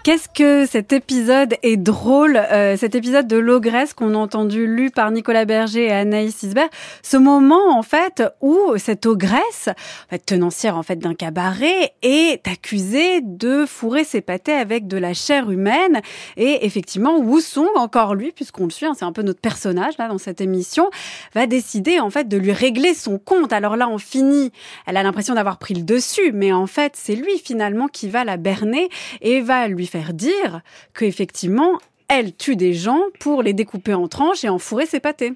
[0.04, 4.92] Qu'est-ce que cet épisode est drôle, euh, cet épisode de l'ogresse qu'on a entendu lu
[4.92, 6.68] par Nicolas Berger et Anaïs Isbert,
[7.02, 12.46] ce moment en fait où cette ogresse, en fait, tenancière en fait d'un cabaret, est
[12.50, 16.02] accusée de fourrer ses pâtés avec de la chair humaine.
[16.36, 20.10] Et effectivement Song, encore lui, puisqu'on le suit, hein, c'est un peu notre personnage là
[20.10, 20.90] dans cette émission,
[21.34, 23.54] va décider en fait de lui régler son compte.
[23.54, 24.52] Alors là, on finit,
[24.86, 28.26] elle a l'impression d'avoir pris le dessus, mais en fait c'est lui finalement qui va
[28.26, 28.90] la berner
[29.22, 30.62] et va lui faire dire
[30.96, 31.78] qu'effectivement,
[32.08, 35.34] elle tue des gens pour les découper en tranches et en fourrer ses pâtés.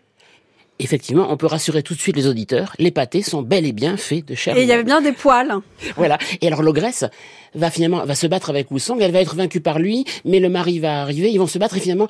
[0.79, 3.97] Effectivement, on peut rassurer tout de suite les auditeurs, les pâtés sont bel et bien
[3.97, 4.57] faits de chair.
[4.57, 5.53] Et il y avait bien des poils.
[5.95, 6.17] Voilà.
[6.41, 7.05] Et alors l'ogresse
[7.53, 10.49] va finalement va se battre avec Wusong, elle va être vaincue par lui, mais le
[10.49, 12.07] mari va arriver, ils vont se battre et finalement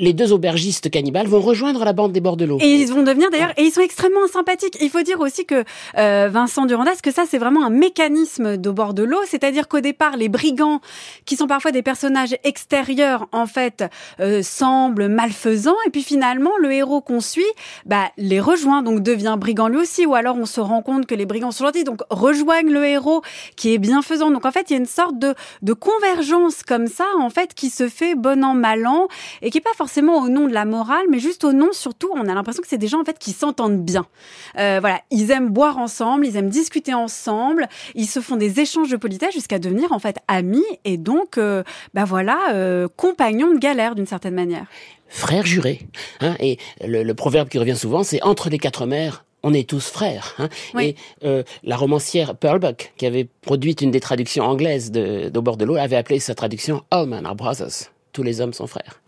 [0.00, 2.58] les deux aubergistes cannibales vont rejoindre la bande des bords de l'eau.
[2.60, 4.78] Et ils vont devenir d'ailleurs, et ils sont extrêmement sympathiques.
[4.80, 5.62] Il faut dire aussi que
[5.98, 9.80] euh, Vincent Durandas, que ça c'est vraiment un mécanisme de bord de l'eau, c'est-à-dire qu'au
[9.80, 10.80] départ les brigands,
[11.26, 13.84] qui sont parfois des personnages extérieurs, en fait,
[14.20, 17.44] euh, semblent malfaisants, et puis finalement le héros qu'on suit,
[17.84, 21.14] bah les rejoint, donc devient brigand lui aussi, ou alors on se rend compte que
[21.14, 23.20] les brigands sont gentils, donc rejoignent le héros
[23.56, 24.30] qui est bienfaisant.
[24.30, 27.52] Donc en fait il y a une sorte de, de convergence comme ça, en fait,
[27.52, 29.06] qui se fait bon an mal an,
[29.42, 31.72] et qui est pas forcément forcément au nom de la morale, mais juste au nom
[31.72, 34.06] surtout, on a l'impression que c'est des gens en fait qui s'entendent bien.
[34.56, 38.88] Euh, voilà, ils aiment boire ensemble, ils aiment discuter ensemble, ils se font des échanges
[38.88, 43.58] de politesse jusqu'à devenir en fait amis et donc, euh, bah voilà, euh, compagnons de
[43.58, 44.66] galère d'une certaine manière.
[45.08, 45.80] Frères jurés.
[46.20, 49.88] Hein, et le, proverbe qui revient souvent, c'est entre les quatre mères, on est tous
[49.88, 50.36] frères.
[50.38, 50.48] Hein.
[50.80, 55.42] Et euh, la romancière Pearl Buck, qui avait produit une des traductions anglaises de, d'Au
[55.42, 57.90] bord de l'eau, avait appelé sa traduction All men are brothers.
[58.12, 58.99] Tous les hommes sont frères.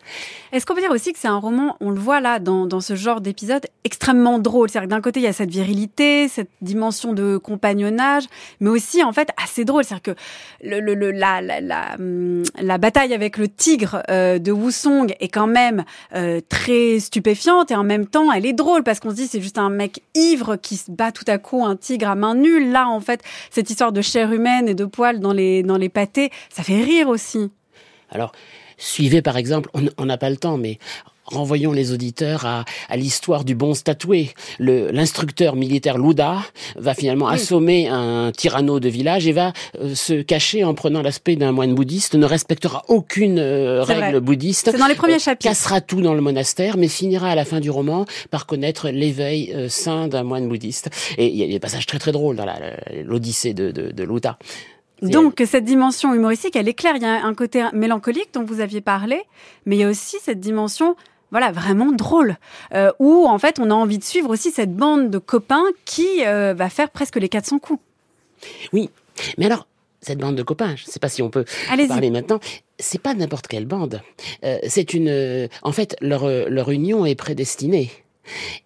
[0.53, 2.95] Est-ce qu'on peut dire aussi que c'est un roman, on le voit là dans, ce
[2.95, 4.69] genre d'épisode, extrêmement drôle?
[4.69, 8.25] C'est-à-dire que d'un côté, il y a cette virilité, cette dimension de compagnonnage,
[8.61, 9.85] mais aussi en fait assez drôle.
[9.85, 15.85] C'est-à-dire que hum, la, bataille avec le tigre euh, de Wusong est quand même
[16.15, 19.41] euh, très stupéfiante et en même temps, elle est drôle parce qu'on se dit c'est
[19.41, 22.71] juste un mec ivre qui se bat tout à coup un tigre à main nue.
[22.71, 25.89] Là, en fait, cette histoire de chair humaine et de poils dans les, dans les
[25.89, 27.51] pâtés, ça fait rire aussi.
[28.11, 28.33] Alors,
[28.83, 30.79] Suivez par exemple, on n'a pas le temps, mais
[31.25, 34.31] renvoyons les auditeurs à, à l'histoire du bon statué.
[34.59, 36.43] L'instructeur militaire Louda
[36.75, 41.37] va finalement assommer un tyranno de village et va euh, se cacher en prenant l'aspect
[41.37, 44.73] d'un moine bouddhiste, ne respectera aucune euh, règle bouddhiste.
[44.73, 45.49] C'est dans les premiers chapitres.
[45.49, 49.55] Cassera tout dans le monastère, mais finira à la fin du roman par connaître l'éveil
[49.69, 50.91] saint d'un moine bouddhiste.
[51.19, 52.47] Et il y a des passages très très drôles dans
[53.05, 54.39] l'Odyssée de, de, de Louda.
[55.03, 56.95] Donc cette dimension humoristique, elle est claire.
[56.97, 59.23] Il y a un côté mélancolique dont vous aviez parlé,
[59.67, 60.97] mais il y a aussi cette dimension
[61.33, 62.37] voilà, vraiment drôle,
[62.75, 66.07] euh, où en fait on a envie de suivre aussi cette bande de copains qui
[66.27, 67.81] euh, va faire presque les 400 coups.
[68.75, 68.91] Oui,
[69.39, 69.67] mais alors,
[70.03, 71.47] cette bande de copains, je ne sais pas si on peut
[71.89, 72.39] parler maintenant,
[72.79, 74.03] c'est pas n'importe quelle bande.
[74.45, 75.49] Euh, c'est une...
[75.63, 77.91] en fait, leur, leur union est prédestinée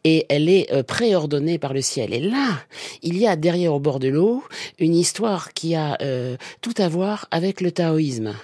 [0.05, 2.13] et elle est euh, préordonnée par le ciel.
[2.13, 2.61] Et là,
[3.03, 4.43] il y a derrière au bord de l'eau
[4.79, 8.35] une histoire qui a euh, tout à voir avec le taoïsme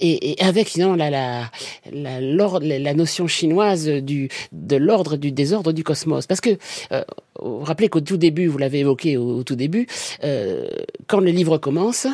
[0.00, 1.50] et, avec finalement la, la,
[1.92, 2.20] la,
[2.60, 6.26] la, notion chinoise du, de l'ordre du désordre du cosmos.
[6.26, 6.50] Parce que
[6.92, 7.02] euh,
[7.42, 9.86] vous rappelez qu'au tout début, vous l'avez évoqué au, tout début,
[10.24, 10.68] euh,
[11.06, 12.06] quand le livre commence,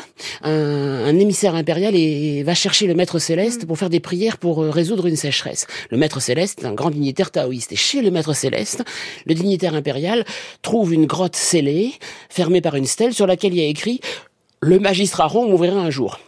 [0.43, 4.59] un, un émissaire impérial est, va chercher le maître céleste pour faire des prières pour
[4.63, 5.67] résoudre une sécheresse.
[5.91, 7.73] Le maître céleste est un grand dignitaire taoïste.
[7.73, 8.85] Et chez le maître céleste,
[9.27, 10.25] le dignitaire impérial
[10.63, 11.95] trouve une grotte scellée,
[12.29, 14.01] fermée par une stèle, sur laquelle il a écrit
[14.61, 16.21] «Le magistrat rond ouvrira un jour».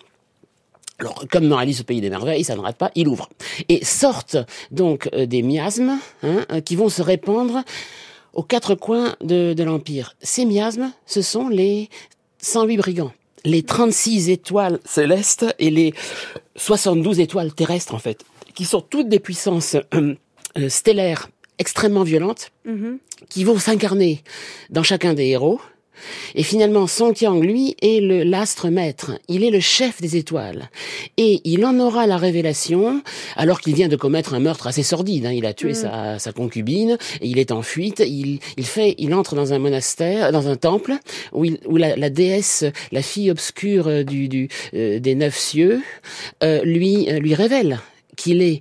[1.00, 3.28] Alors, comme dans Alice au pays des merveilles, ça ne pas, il ouvre.
[3.68, 4.36] Et sortent
[4.72, 7.62] donc euh, des miasmes hein, euh, qui vont se répandre
[8.32, 10.16] aux quatre coins de, de l'Empire.
[10.20, 11.88] Ces miasmes, ce sont les
[12.42, 13.12] 108 brigands,
[13.44, 15.94] les 36 étoiles célestes et les
[16.56, 20.14] 72 étoiles terrestres, en fait, qui sont toutes des puissances euh,
[20.68, 21.28] stellaires
[21.58, 22.98] extrêmement violentes mhm.
[23.28, 24.22] qui vont s'incarner
[24.70, 25.60] dans chacun des héros.
[26.34, 29.18] Et finalement, Song Tiang, lui, est le l'astre maître.
[29.28, 30.70] Il est le chef des étoiles.
[31.16, 33.02] Et il en aura la révélation
[33.36, 35.26] alors qu'il vient de commettre un meurtre assez sordide.
[35.26, 35.32] Hein.
[35.32, 36.18] Il a tué mhm.
[36.18, 38.00] sa, concubine et il est en fuite.
[38.06, 40.94] Il, il fait, il entre dans un monastère, dans un temple
[41.32, 45.82] où, où la, déesse, la fille obscure du, du euh, des neuf cieux,
[46.42, 47.80] euh, lui lui révèle
[48.18, 48.60] qu'il est,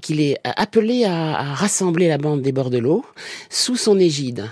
[0.00, 3.04] qu'il est appelé à, rassembler la bande des bords de l'eau
[3.50, 4.50] sous son égide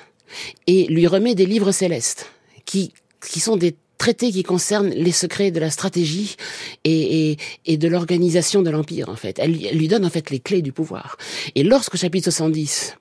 [0.66, 2.30] et lui remet des livres célestes
[2.66, 2.92] qui,
[3.26, 6.34] qui sont des traités qui concernent les secrets de la stratégie
[6.82, 7.36] et,
[7.66, 9.38] et, de l'organisation de l'Empire, en fait.
[9.38, 11.16] Elle, lui donne, en fait, les clés du pouvoir.
[11.54, 12.96] Et lorsqu'au chapitre 70,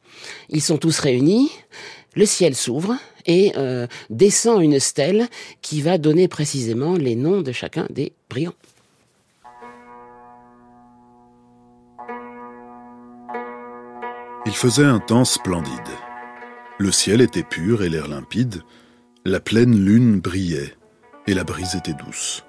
[0.49, 1.49] ils sont tous réunis,
[2.13, 5.27] le ciel s'ouvre et euh, descend une stèle
[5.63, 8.53] qui va donner précisément les noms de chacun des brigands.
[14.51, 15.71] Il faisait un temps splendide.
[16.77, 18.63] Le ciel était pur et l'air limpide,
[19.23, 20.75] la pleine lune brillait
[21.25, 22.43] et la brise était douce.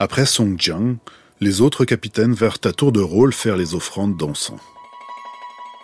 [0.00, 0.96] Après Song Jiang,
[1.38, 4.60] les autres capitaines vinrent à tour de rôle faire les offrandes d'encens.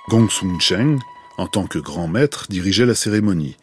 [0.09, 0.99] Gong Sung Cheng,
[1.39, 3.57] en tant que grand maître, dirigeait la cérémonie,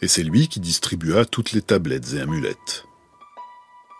[0.00, 2.86] et c'est lui qui distribua toutes les tablettes et amulettes.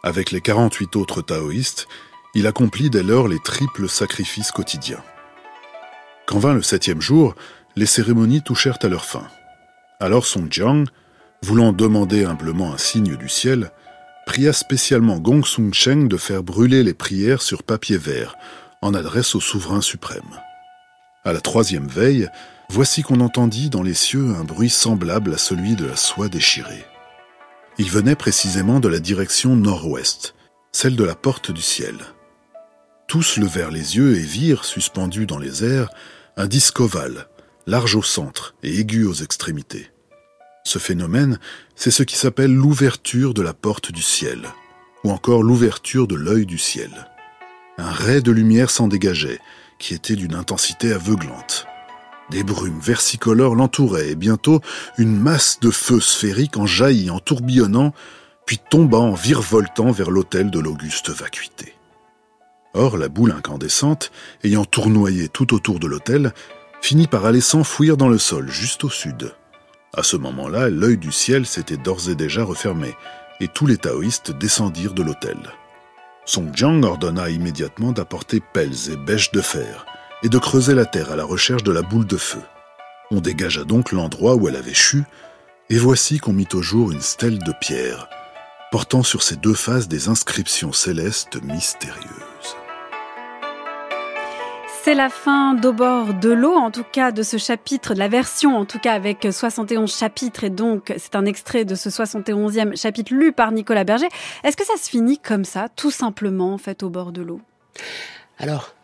[0.02, 1.86] Avec les 48 autres taoïstes,
[2.34, 5.04] il accomplit dès lors les triples sacrifices quotidiens.
[6.26, 7.34] Quand vint le septième jour,
[7.76, 9.26] les cérémonies touchèrent à leur fin.
[10.00, 10.84] Alors Song Jiang,
[11.42, 13.70] voulant demander humblement un signe du ciel,
[14.26, 18.36] pria spécialement Gong Sung Cheng de faire brûler les prières sur papier vert,
[18.80, 20.40] en adresse au souverain suprême.
[21.24, 22.28] À la troisième veille,
[22.68, 26.84] voici qu'on entendit dans les cieux un bruit semblable à celui de la soie déchirée.
[27.78, 30.34] Il venait précisément de la direction nord-ouest,
[30.72, 31.96] celle de la porte du ciel.
[33.14, 35.88] Tous levèrent les yeux et virent, suspendu dans les airs,
[36.36, 37.28] un disque ovale,
[37.64, 39.92] large au centre et aigu aux extrémités.
[40.64, 41.38] Ce phénomène,
[41.76, 44.48] c'est ce qui s'appelle l'ouverture de la porte du ciel,
[45.04, 46.90] ou encore l'ouverture de l'œil du ciel.
[47.78, 49.38] Un ray de lumière s'en dégageait,
[49.78, 51.68] qui était d'une intensité aveuglante.
[52.32, 54.60] Des brumes versicolores l'entouraient, et bientôt
[54.98, 57.94] une masse de feu sphérique en jaillit en tourbillonnant,
[58.44, 61.74] puis tombant en virevoltant vers l'autel de l'auguste vacuité.
[62.74, 64.10] Or, la boule incandescente,
[64.42, 66.34] ayant tournoyé tout autour de l'autel,
[66.82, 69.32] finit par aller s'enfouir dans le sol, juste au sud.
[69.96, 72.94] À ce moment-là, l'œil du ciel s'était d'ores et déjà refermé,
[73.40, 75.38] et tous les taoïstes descendirent de l'autel.
[76.26, 79.86] Song Jiang ordonna immédiatement d'apporter pelles et bêches de fer,
[80.24, 82.40] et de creuser la terre à la recherche de la boule de feu.
[83.12, 85.04] On dégagea donc l'endroit où elle avait chu,
[85.70, 88.08] et voici qu'on mit au jour une stèle de pierre,
[88.72, 92.33] portant sur ses deux faces des inscriptions célestes mystérieuses.
[94.84, 98.08] C'est la fin d'Au bord de l'eau, en tout cas de ce chapitre, de la
[98.08, 102.78] version en tout cas avec 71 chapitres et donc c'est un extrait de ce 71e
[102.78, 104.08] chapitre lu par Nicolas Berger.
[104.44, 107.40] Est-ce que ça se finit comme ça, tout simplement en fait au bord de l'eau?
[108.38, 108.74] Alors,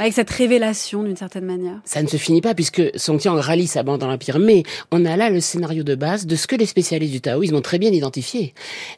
[0.00, 1.78] Avec cette révélation d'une certaine manière.
[1.84, 5.04] Ça ne se finit pas puisque Song Tiang rallie sa bande dans l'Empire, mais on
[5.04, 7.78] a là le scénario de base de ce que les spécialistes du taoïsme ont très
[7.78, 8.54] bien identifié.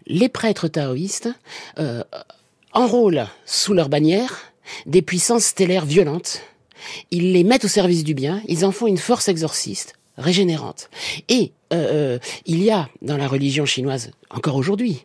[0.07, 1.29] Les prêtres taoïstes
[1.79, 2.03] euh,
[2.73, 4.55] enrôlent sous leur bannière
[4.87, 6.43] des puissances stellaires violentes.
[7.11, 10.91] Ils les mettent au service du bien, ils en font une force exorciste, régénérante.
[11.29, 15.05] Et euh, euh, il y a dans la religion chinoise, encore aujourd'hui,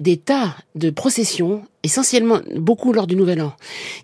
[0.00, 3.54] des tas de processions, essentiellement beaucoup lors du Nouvel An,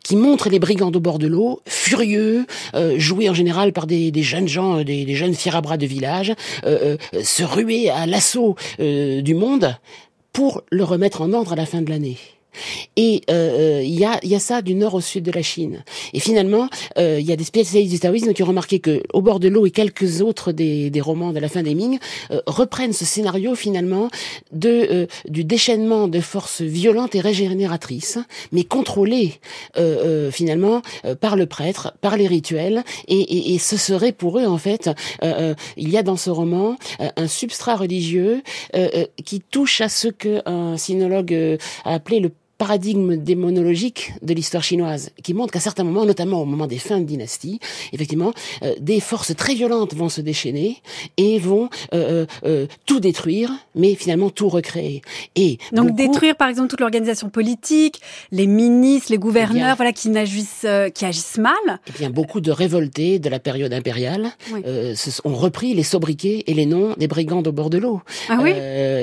[0.02, 4.12] qui montrent les brigands au bord de l'eau, furieux, euh, joués en général par des,
[4.22, 6.34] jeunes gens, des, des, jeunes fiers à bras de village,
[6.64, 9.76] euh, euh, se ruer à l'assaut euh, du monde
[10.32, 12.16] pour le remettre en ordre à la fin de l'année.
[12.96, 15.84] Et euh, il y, a, y a ça du nord au sud de la Chine.
[16.12, 16.68] Et finalement,
[16.98, 19.48] euh, il y a des spécialistes du taoïsme qui ont remarqué que Au bord de
[19.48, 21.98] l'eau et quelques autres des, des romans de la fin des Ming
[22.30, 24.08] euh, reprennent ce scénario finalement
[24.52, 28.18] de euh, du déchaînement de forces violentes et régénératrices,
[28.52, 29.34] mais contrôlées
[29.76, 30.82] euh, finalement
[31.20, 32.82] par le prêtre, par les rituels.
[33.06, 34.90] Et, et, et, ce serait pour eux en fait,
[35.76, 38.42] il y a dans ce roman un substrat religieux
[39.24, 45.10] qui touche à ce que un sinologue a appelé le paradigme démonologique de l'histoire chinoise,
[45.22, 47.60] qui montre qu'à certains moments, notamment au moment des fins de dynastie,
[47.92, 48.32] effectivement,
[48.64, 50.82] euh, des forces très violentes vont se déchaîner
[51.16, 55.02] et vont euh, euh, tout détruire, mais finalement tout recréer.
[55.36, 55.96] Et donc beaucoup...
[55.96, 58.00] détruire, par exemple, toute l'organisation politique,
[58.32, 61.54] les ministres, les gouverneurs, eh bien, voilà, qui agissent, qui agissent mal.
[61.88, 64.62] Eh bien, beaucoup de révoltés de la période impériale oui.
[65.24, 68.52] ont repris les sobriquets et les noms des brigands au bord de l'eau, ah oui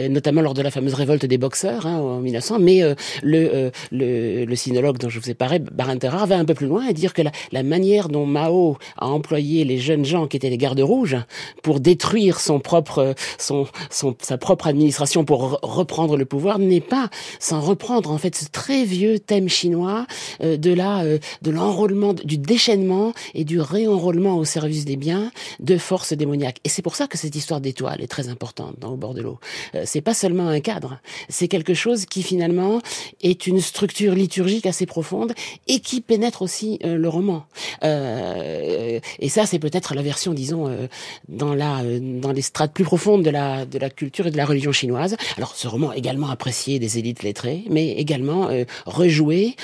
[0.10, 2.60] notamment lors de la fameuse révolte des boxeurs hein, en 1900.
[2.60, 2.82] Mais
[3.24, 6.68] le euh, le, le, sinologue dont je vous ai parlé, Barenterra, va un peu plus
[6.68, 10.38] loin et dire que la, la, manière dont Mao a employé les jeunes gens qui
[10.38, 11.18] étaient les gardes rouges
[11.64, 17.10] pour détruire son propre, son, son, sa propre administration pour reprendre le pouvoir n'est pas
[17.40, 20.06] sans reprendre en fait ce très vieux thème chinois
[20.42, 25.32] euh, de la, euh, de l'enrôlement, du déchaînement et du réenrôlement au service des biens
[25.60, 26.60] de forces démoniaques.
[26.64, 29.22] Et c'est pour ça que cette histoire d'étoile est très importante dans Au bord de
[29.22, 29.40] l'eau.
[29.76, 32.82] Euh, c'est pas seulement un cadre, c'est quelque chose qui finalement
[33.22, 35.34] est une structure liturgique assez profonde
[35.68, 37.46] et qui pénètre aussi euh, le roman.
[37.84, 40.88] Euh, et ça, c'est peut-être la version, disons, euh,
[41.28, 44.46] dans la dans les strates plus profondes de la de la culture et de la
[44.46, 45.16] religion chinoise.
[45.38, 48.50] Alors, ce roman également apprécié des élites lettrées, mais également
[48.86, 49.56] rejoué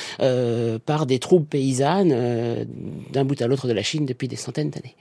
[0.85, 2.65] par des troupes paysannes
[3.11, 4.95] d'un bout à l'autre de la Chine depuis des centaines d'années.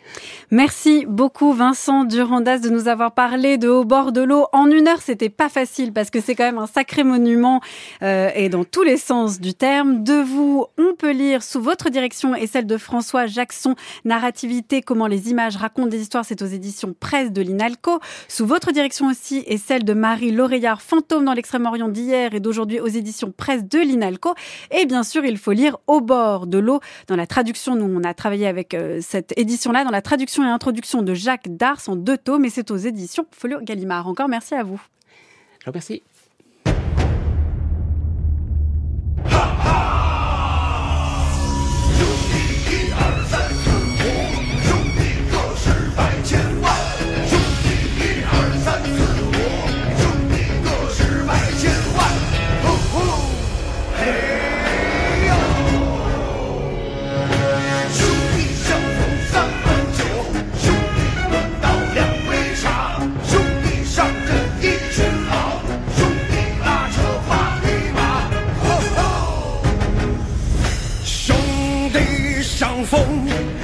[0.51, 4.47] Merci beaucoup, Vincent Durandas, de nous avoir parlé de Au bord de l'eau.
[4.53, 7.61] En une heure, c'était pas facile parce que c'est quand même un sacré monument
[8.03, 10.05] et dans tous les sens du terme.
[10.05, 15.07] De vous, on peut lire sous votre direction et celle de François Jackson, Narrativité, comment
[15.07, 18.01] les images racontent des histoires, c'est aux éditions Presse de l'INALCO.
[18.29, 22.81] Sous votre direction aussi et celle de Marie Laureillard, Fantôme dans l'extrême-orient d'hier et d'aujourd'hui
[22.81, 24.35] aux éditions Presse de l'INALCO.
[24.71, 26.81] Et bien sûr, il faut lire Au bord de l'eau.
[27.07, 30.49] Dans la traduction, nous, on a travaillé avec euh, cette édition-là, dans la traduction et
[30.49, 34.07] introduction de Jacques Dars en deux tomes, et c'est aux éditions Folio Gallimard.
[34.07, 34.83] Encore merci à vous.
[35.61, 36.03] Je vous remercie.
[72.91, 73.60] 风。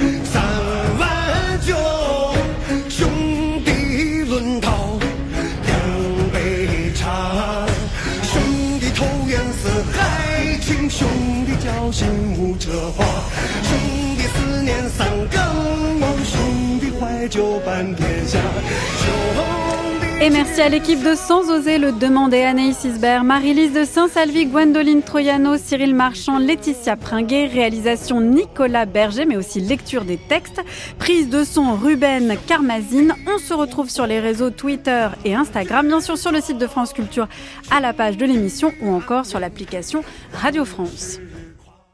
[20.19, 25.03] Et merci à l'équipe de Sans oser le demander, Anaïs Isbert, Marie-Lise de Saint-Salvi, Gwendoline
[25.03, 30.59] Troyano, Cyril Marchand, Laetitia Pringuet, réalisation Nicolas Berger, mais aussi lecture des textes,
[30.97, 33.13] prise de son Ruben Carmazine.
[33.27, 36.67] On se retrouve sur les réseaux Twitter et Instagram, bien sûr sur le site de
[36.67, 37.27] France Culture
[37.69, 40.03] à la page de l'émission ou encore sur l'application
[40.33, 41.19] Radio France.